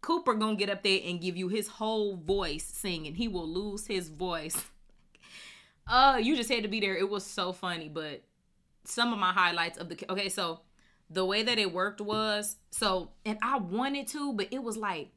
[0.00, 3.14] Cooper gonna get up there and give you his whole voice singing.
[3.14, 4.56] He will lose his voice.
[5.86, 6.96] Uh you just had to be there.
[6.96, 8.22] It was so funny but
[8.84, 10.60] some of my highlights of the okay so
[11.10, 15.10] the way that it worked was so and I wanted to, but it was like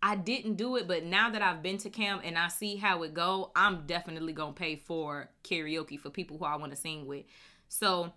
[0.00, 3.02] I didn't do it, but now that I've been to camp and I see how
[3.02, 7.06] it go, I'm definitely gonna pay for karaoke for people who I want to sing
[7.06, 7.24] with.
[7.68, 8.12] So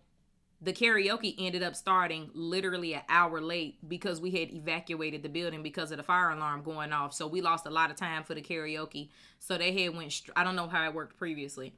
[0.60, 5.62] the karaoke ended up starting literally an hour late because we had evacuated the building
[5.62, 7.14] because of the fire alarm going off.
[7.14, 9.10] So we lost a lot of time for the karaoke.
[9.40, 10.22] So they had went.
[10.36, 11.74] I don't know how it worked previously,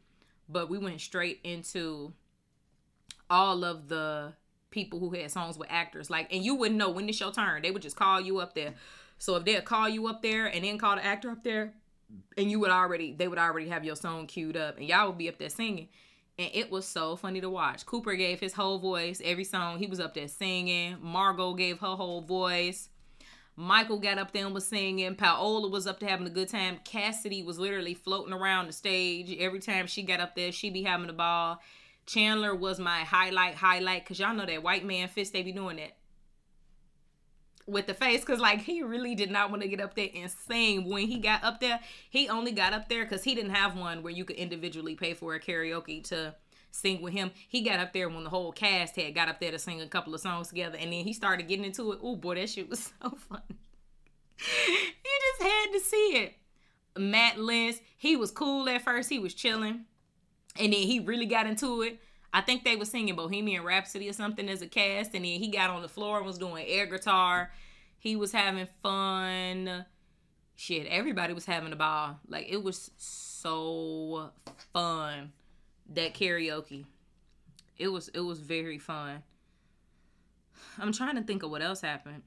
[0.48, 2.14] but we went straight into
[3.30, 4.34] all of the
[4.72, 6.10] people who had songs with actors.
[6.10, 7.62] Like, and you wouldn't know when it's your turn.
[7.62, 8.76] They would just call you up there.
[9.18, 11.74] So if they'd call you up there and then call the actor up there,
[12.38, 15.18] and you would already they would already have your song queued up and y'all would
[15.18, 15.90] be up there singing
[16.40, 17.86] and it was so funny to watch.
[17.86, 19.78] Cooper gave his whole voice every song.
[19.78, 20.96] He was up there singing.
[21.02, 22.88] Margot gave her whole voice.
[23.58, 25.16] Michael got up there and was singing.
[25.16, 26.80] Paola was up there having a good time.
[26.86, 29.36] Cassady was literally floating around the stage.
[29.38, 31.60] Every time she got up there she be having a ball.
[32.06, 35.76] Chandler was my highlight highlight because y'all know that white man fist they be doing
[35.76, 35.92] that
[37.70, 40.30] with the face because like he really did not want to get up there and
[40.30, 40.90] sing.
[40.90, 44.04] When he got up there he only got up there because he didn't have one
[44.04, 46.36] where you could individually pay for a karaoke to
[46.72, 47.32] sing with him.
[47.48, 49.88] He got up there when the whole cast had got up there to sing a
[49.88, 52.00] couple of songs together and then he started getting into it.
[52.02, 53.58] Oh boy that shit was so funny.
[54.68, 56.36] You just had to see it.
[56.98, 59.86] Matt Lintz he was cool at first he was chilling
[60.58, 62.00] and then he really got into it
[62.34, 65.48] I think they were singing Bohemian Rhapsody or something as a cast, and then he
[65.48, 67.52] got on the floor and was doing air guitar.
[67.98, 69.86] He was having fun.
[70.56, 72.20] Shit, everybody was having a ball.
[72.28, 74.32] Like it was so
[74.74, 75.32] fun.
[75.94, 76.86] That karaoke.
[77.78, 79.24] It was it was very fun.
[80.78, 82.24] I'm trying to think of what else happened.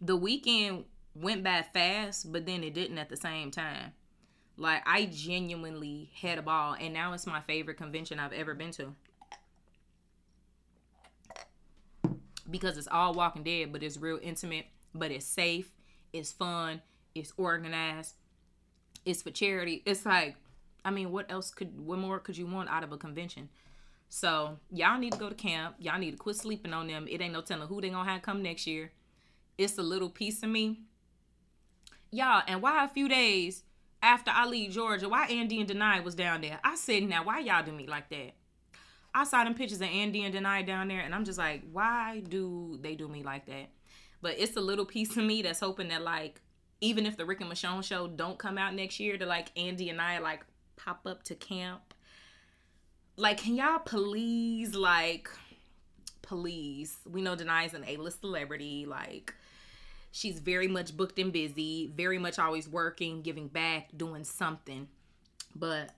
[0.00, 0.84] The weekend
[1.14, 3.92] went by fast, but then it didn't at the same time.
[4.56, 8.70] Like I genuinely had a ball and now it's my favorite convention I've ever been
[8.72, 8.94] to.
[12.50, 15.72] Because it's all walking dead, but it's real intimate, but it's safe,
[16.12, 16.80] it's fun,
[17.14, 18.14] it's organized,
[19.04, 19.82] it's for charity.
[19.84, 20.36] It's like
[20.84, 23.48] I mean, what else could what more could you want out of a convention?
[24.08, 25.74] So y'all need to go to camp.
[25.78, 27.06] Y'all need to quit sleeping on them.
[27.10, 28.92] It ain't no telling who they gonna have come next year.
[29.58, 30.80] It's a little piece of me.
[32.10, 33.64] Y'all, and why a few days
[34.06, 36.60] after I leave Georgia, why Andy and Danai was down there.
[36.62, 38.34] I said, now why y'all do me like that?
[39.12, 42.20] I saw them pictures of Andy and Danai down there, and I'm just like, why
[42.20, 43.70] do they do me like that?
[44.22, 46.40] But it's a little piece of me that's hoping that like,
[46.80, 49.90] even if the Rick and Michonne show don't come out next year, to like Andy
[49.90, 50.44] and I like
[50.76, 51.92] pop up to camp.
[53.16, 55.28] Like, can y'all please like,
[56.22, 56.98] please?
[57.10, 59.34] We know Danai's an A-list celebrity, like
[60.16, 64.88] She's very much booked and busy, very much always working, giving back, doing something.
[65.54, 65.90] But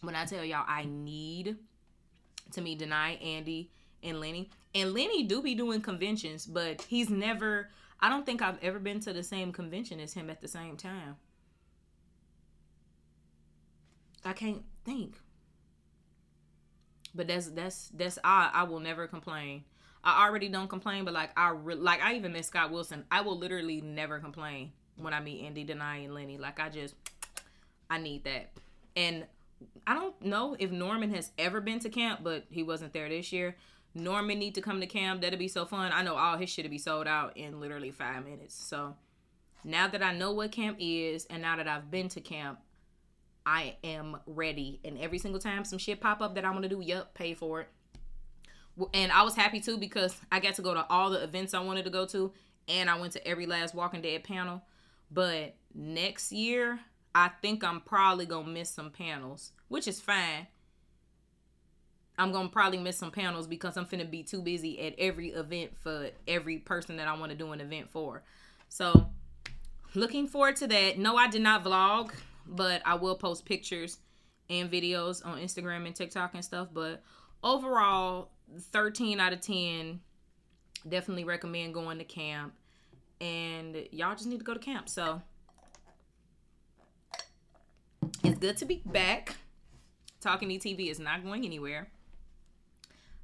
[0.00, 1.58] when I tell y'all I need
[2.52, 3.70] to meet Danai Andy,
[4.02, 4.48] and Lennie.
[4.74, 7.68] And Lennie do be doing conventions, but he's never
[8.00, 10.78] I don't think I've ever been to the same convention as him at the same
[10.78, 11.16] time.
[14.24, 15.16] I can't think.
[17.14, 19.64] But that's that's that's I I will never complain.
[20.04, 23.04] I already don't complain, but like I re- like I even miss Scott Wilson.
[23.10, 26.38] I will literally never complain when I meet Andy, Danai, and Lennie.
[26.38, 26.94] Like I just
[27.88, 28.50] I need that.
[28.96, 29.26] And
[29.86, 33.32] I don't know if Norman has ever been to camp, but he wasn't there this
[33.32, 33.56] year.
[33.94, 35.20] Norman need to come to camp.
[35.20, 35.92] That'd be so fun.
[35.92, 38.54] I know all his shit would be sold out in literally five minutes.
[38.54, 38.96] So
[39.64, 42.58] now that I know what camp is, and now that I've been to camp,
[43.44, 44.80] I am ready.
[44.84, 47.34] And every single time some shit pop up that I want to do, yup, pay
[47.34, 47.68] for it
[48.94, 51.60] and I was happy too because I got to go to all the events I
[51.60, 52.32] wanted to go to,
[52.68, 54.62] and I went to every last Walking Dead panel.
[55.10, 56.80] But next year,
[57.14, 60.46] I think I'm probably gonna miss some panels, which is fine.
[62.18, 65.72] I'm gonna probably miss some panels because I'm finna be too busy at every event
[65.78, 68.22] for every person that I want to do an event for.
[68.68, 69.10] So,
[69.94, 70.98] looking forward to that.
[70.98, 72.12] No, I did not vlog,
[72.46, 73.98] but I will post pictures
[74.48, 76.68] and videos on Instagram and TikTok and stuff.
[76.72, 77.02] But
[77.42, 80.00] overall, 13 out of 10
[80.88, 82.54] definitely recommend going to camp.
[83.20, 85.22] And y'all just need to go to camp so.
[88.24, 89.36] It's good to be back.
[90.20, 91.88] Talk and Eat TV is not going anywhere.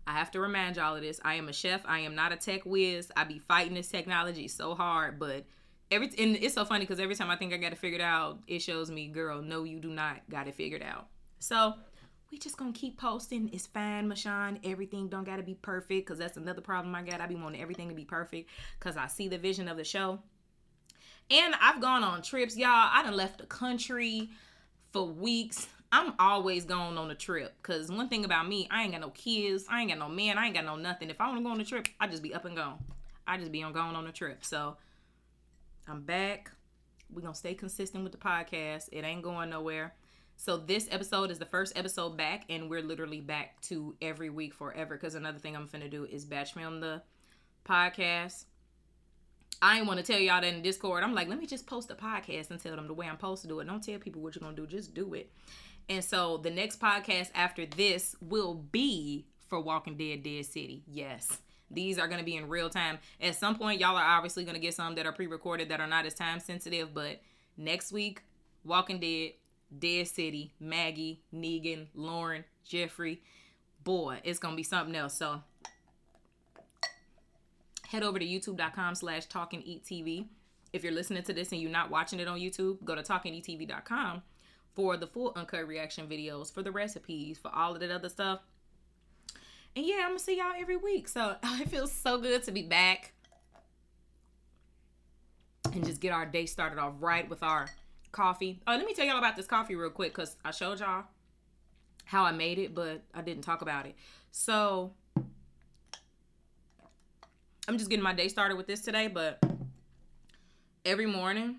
[0.06, 1.20] I have to remind y'all of this.
[1.24, 1.82] I am a chef.
[1.84, 3.12] I am not a tech whiz.
[3.16, 5.44] I be fighting this technology so hard but
[5.90, 8.38] every and it's so funny because every time i think i got it figured out
[8.46, 11.06] it shows me girl no you do not got it figured out.
[11.38, 11.74] So
[12.30, 13.50] we just gonna keep posting.
[13.52, 14.58] It's fine, Mashawn.
[14.64, 17.20] Everything don't gotta be perfect, cause that's another problem I got.
[17.20, 18.50] I be wanting everything to be perfect,
[18.80, 20.18] cause I see the vision of the show.
[21.30, 22.68] And I've gone on trips, y'all.
[22.70, 24.30] I done left the country
[24.92, 25.68] for weeks.
[25.90, 29.10] I'm always going on a trip, cause one thing about me, I ain't got no
[29.10, 31.08] kids, I ain't got no man, I ain't got no nothing.
[31.08, 32.78] If I wanna go on a trip, I just be up and gone.
[33.26, 34.44] I just be on going on a trip.
[34.44, 34.76] So
[35.86, 36.50] I'm back.
[37.10, 38.90] we gonna stay consistent with the podcast.
[38.92, 39.94] It ain't going nowhere.
[40.40, 44.54] So this episode is the first episode back, and we're literally back to every week
[44.54, 44.96] forever.
[44.96, 47.02] Because another thing I'm gonna do is batch film the
[47.68, 48.44] podcast.
[49.60, 51.02] I ain't want to tell y'all that in Discord.
[51.02, 53.42] I'm like, let me just post a podcast and tell them the way I'm supposed
[53.42, 53.66] to do it.
[53.66, 54.68] Don't tell people what you're gonna do.
[54.68, 55.32] Just do it.
[55.88, 60.84] And so the next podcast after this will be for Walking Dead Dead City.
[60.86, 62.98] Yes, These are going to be in real time.
[63.20, 65.80] At some point, y'all are obviously going to get some that are pre recorded that
[65.80, 66.94] are not as time sensitive.
[66.94, 67.20] But
[67.56, 68.22] next week,
[68.64, 69.32] Walking Dead,
[69.76, 73.22] Dead City, Maggie, Negan, Lauren, Jeffrey.
[73.84, 75.14] Boy, it's to be something else.
[75.14, 75.42] So
[77.88, 80.26] head over to youtube.com slash talkandeattv.
[80.72, 84.22] If you're listening to this and you're not watching it on YouTube, go to talkandeattv.com
[84.74, 88.40] for the full uncut reaction videos, for the recipes, for all of that other stuff.
[89.74, 91.08] And yeah, I'm gonna see y'all every week.
[91.08, 93.12] So it feels so good to be back
[95.72, 97.68] and just get our day started off right with our
[98.12, 98.60] coffee.
[98.66, 101.04] Oh, let me tell y'all about this coffee real quick because I showed y'all
[102.04, 103.94] how I made it, but I didn't talk about it.
[104.30, 104.92] So
[107.66, 109.42] I'm just getting my day started with this today, but
[110.84, 111.56] every morning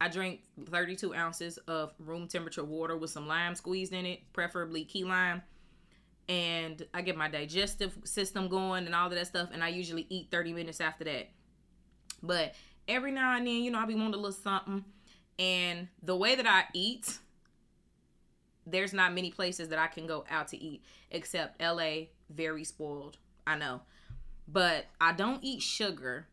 [0.00, 4.84] I drink 32 ounces of room temperature water with some lime squeezed in it, preferably
[4.84, 5.42] key lime.
[6.28, 9.48] And I get my digestive system going and all of that stuff.
[9.52, 11.30] And I usually eat 30 minutes after that.
[12.22, 12.54] But
[12.86, 14.84] every now and then, you know, I'll be wanting a little something.
[15.38, 17.18] And the way that I eat,
[18.66, 23.18] there's not many places that I can go out to eat except LA, very spoiled.
[23.46, 23.82] I know.
[24.46, 26.26] But I don't eat sugar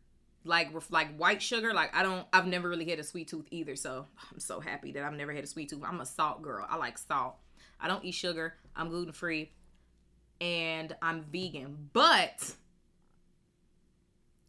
[0.45, 3.76] like like white sugar like i don't i've never really had a sweet tooth either
[3.76, 6.66] so i'm so happy that i've never had a sweet tooth i'm a salt girl
[6.70, 7.36] i like salt
[7.82, 9.51] i don't eat sugar i'm gluten free
[10.39, 12.53] and i'm vegan but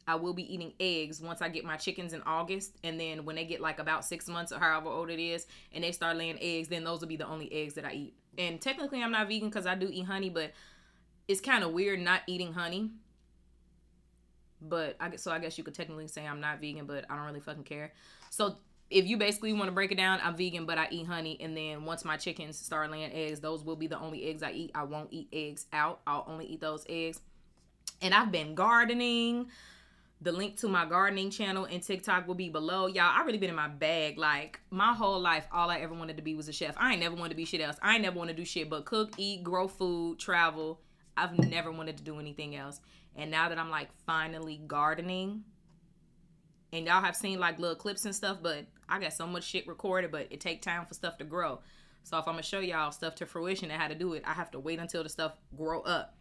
[0.07, 3.37] i will be eating eggs once i get my chickens in august and then when
[3.37, 6.39] they get like about six months or however old it is and they start laying
[6.41, 9.29] eggs then those will be the only eggs that i eat and technically i'm not
[9.29, 10.53] vegan because i do eat honey but
[11.29, 12.91] it's kind of weird not eating honey
[14.61, 17.17] but I guess so I guess you could technically say I'm not vegan, but I
[17.17, 17.93] don't really fucking care.
[18.31, 18.57] So
[18.91, 21.37] if you basically want to break it down, I'm vegan, but I eat honey.
[21.41, 24.53] And then once my chickens start laying eggs, those will be the only eggs I
[24.53, 24.71] eat.
[24.75, 26.01] I won't eat eggs out.
[26.07, 27.21] I'll only eat those eggs.
[28.01, 29.49] And I've been gardening.
[30.23, 32.87] The link to my gardening channel and TikTok will be below.
[32.87, 34.17] Y'all, I really been in my bag.
[34.17, 36.75] Like my whole life, all I ever wanted to be was a chef.
[36.79, 37.77] I ain't never wanted to be shit else.
[37.83, 40.81] I ain't never want to do shit but cook, eat, grow food, travel.
[41.17, 42.81] I've never wanted to do anything else.
[43.15, 45.45] And now that I'm like finally gardening,
[46.73, 49.67] and y'all have seen like little clips and stuff, but I got so much shit
[49.67, 51.61] recorded, but it take time for stuff to grow.
[52.03, 54.33] So if I'm gonna show y'all stuff to fruition and how to do it, I
[54.33, 56.16] have to wait until the stuff grow up.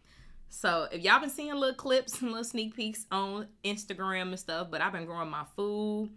[0.48, 4.68] So if y'all been seeing little clips and little sneak peeks on Instagram and stuff,
[4.70, 6.10] but I've been growing my food,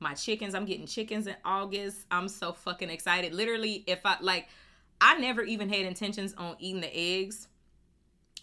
[0.00, 0.54] my chickens.
[0.54, 2.06] I'm getting chickens in August.
[2.10, 3.34] I'm so fucking excited.
[3.34, 4.48] Literally, if I like,
[5.00, 7.48] I never even had intentions on eating the eggs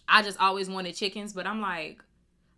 [0.08, 2.02] I just always wanted chickens, but I'm like,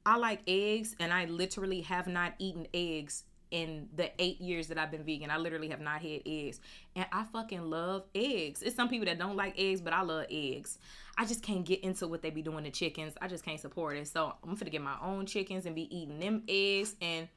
[0.05, 3.25] I like eggs, and I literally have not eaten eggs
[3.55, 5.31] in the eight years that I've been vegan.
[5.31, 6.59] I literally have not had eggs.
[6.97, 8.63] And I fucking love eggs.
[8.63, 10.81] It's some people that don't like eggs, but I love eggs.
[11.17, 13.15] I just can't get into what they be doing to chickens.
[13.23, 14.09] I just can't support it.
[14.09, 16.97] So I'm gonna get my own chickens and be eating them eggs.
[17.01, 17.29] And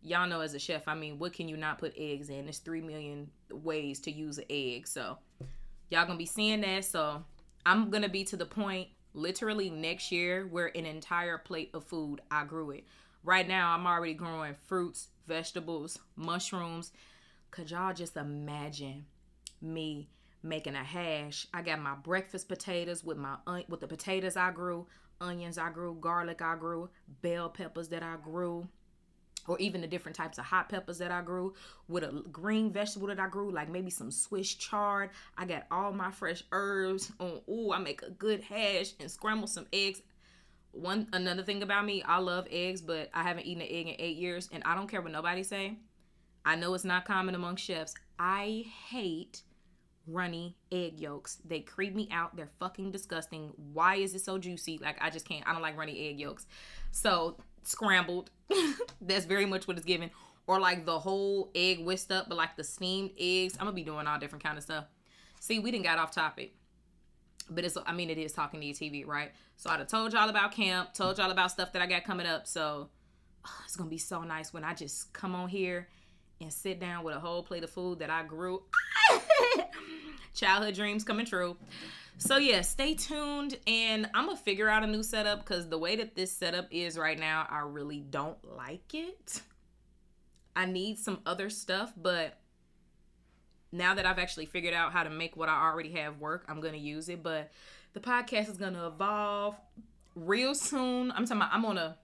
[0.00, 2.46] y'all know as a chef, I mean, what can you not put eggs in?
[2.46, 4.88] There's three million ways to use an egg.
[4.88, 5.18] So
[5.90, 6.86] y'all gonna be seeing that.
[6.86, 7.22] So
[7.66, 12.22] I'm gonna be to the point literally next year where an entire plate of food
[12.30, 12.84] I grew it.
[13.22, 16.90] Right now I'm already growing fruits, vegetables, mushrooms.
[17.52, 19.06] Could y'all just imagine
[19.62, 20.08] me
[20.42, 21.46] making a hash?
[21.54, 23.36] I got my breakfast potatoes with my
[23.68, 24.88] with the potatoes I grew,
[25.20, 26.90] onions I grew, garlic I grew,
[27.22, 28.66] bell peppers that I grew,
[29.46, 31.54] or even the different types of hot peppers that I grew
[31.86, 35.10] with a green vegetable that I grew, like maybe some Swiss chard.
[35.38, 37.40] I got all my fresh herbs on.
[37.48, 40.02] Ooh, I make a good hash and scramble some eggs.
[40.72, 43.96] One another thing about me, I love eggs, but I haven't eaten an egg in
[43.98, 45.78] eight years, and I don't care what nobody say.
[46.44, 47.94] I know it's not common among chefs.
[48.18, 49.42] I hate
[50.06, 51.38] runny egg yolks.
[51.44, 52.36] They creep me out.
[52.36, 53.52] They're fucking disgusting.
[53.72, 54.78] Why is it so juicy?
[54.78, 55.46] Like I just can't.
[55.46, 56.46] I don't like runny egg yolks.
[56.92, 58.30] So scrambled.
[59.00, 60.10] That's very much what it's given.
[60.46, 63.56] Or like the whole egg whisked up, but like the steamed eggs.
[63.58, 64.86] I'm gonna be doing all different kind of stuff.
[65.40, 66.54] See, we didn't got off topic.
[67.50, 69.32] But it's I mean it is talking to your TV, right?
[69.56, 72.26] So I'd have told y'all about camp, told y'all about stuff that I got coming
[72.26, 72.46] up.
[72.46, 72.88] So
[73.46, 75.88] oh, it's gonna be so nice when I just come on here
[76.40, 78.62] and sit down with a whole plate of food that I grew.
[80.34, 81.56] Childhood dreams coming true.
[82.18, 85.96] So yeah, stay tuned and I'm gonna figure out a new setup because the way
[85.96, 89.42] that this setup is right now, I really don't like it.
[90.54, 92.38] I need some other stuff, but
[93.72, 96.60] now that I've actually figured out how to make what I already have work, I'm
[96.60, 97.22] gonna use it.
[97.22, 97.50] But
[97.92, 99.56] the podcast is gonna evolve
[100.14, 101.10] real soon.
[101.10, 101.96] I'm talking about I'm on a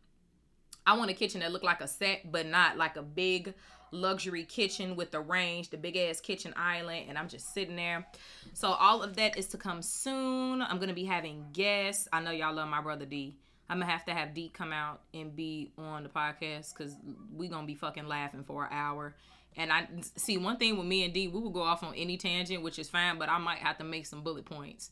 [0.86, 3.54] I want a kitchen that look like a set, but not like a big
[3.90, 8.06] luxury kitchen with the range, the big ass kitchen island, and I'm just sitting there.
[8.52, 10.62] So all of that is to come soon.
[10.62, 12.08] I'm gonna be having guests.
[12.12, 13.36] I know y'all love my brother D.
[13.68, 16.94] I'm gonna have to have D come out and be on the podcast because
[17.34, 19.14] we gonna be fucking laughing for an hour.
[19.56, 22.16] And I see one thing with me and D, we will go off on any
[22.16, 24.90] tangent, which is fine, but I might have to make some bullet points.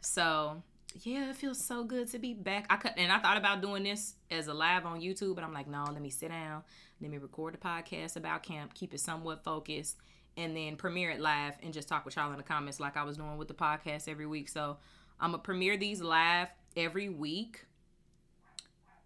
[0.00, 0.62] So
[1.02, 2.66] yeah, it feels so good to be back.
[2.70, 5.52] I could, and I thought about doing this as a live on YouTube, but I'm
[5.52, 6.62] like, no, let me sit down,
[7.00, 9.96] let me record the podcast about camp, keep it somewhat focused,
[10.36, 13.04] and then premiere it live and just talk with y'all in the comments like I
[13.04, 14.48] was doing with the podcast every week.
[14.48, 14.76] So
[15.20, 17.64] I'm gonna premiere these live every week,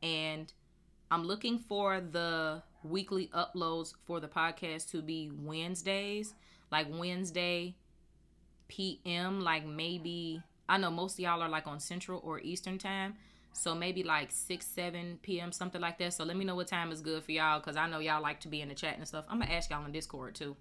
[0.03, 0.53] and
[1.11, 6.35] I'm looking for the weekly uploads for the podcast to be Wednesdays,
[6.71, 7.77] like Wednesday
[8.69, 13.15] PM, like maybe I know most of y'all are like on Central or Eastern time.
[13.55, 16.13] So maybe like 6, 7 p.m., something like that.
[16.13, 18.41] So let me know what time is good for y'all because I know y'all like
[18.41, 19.25] to be in the chat and stuff.
[19.29, 20.57] I'm going to ask y'all on Discord too.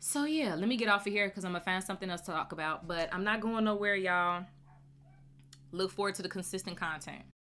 [0.00, 2.22] So yeah, let me get off of here because I'm going to find something else
[2.22, 2.88] to talk about.
[2.88, 4.46] But I'm not going nowhere, y'all.
[5.70, 7.22] Look forward to the consistent content.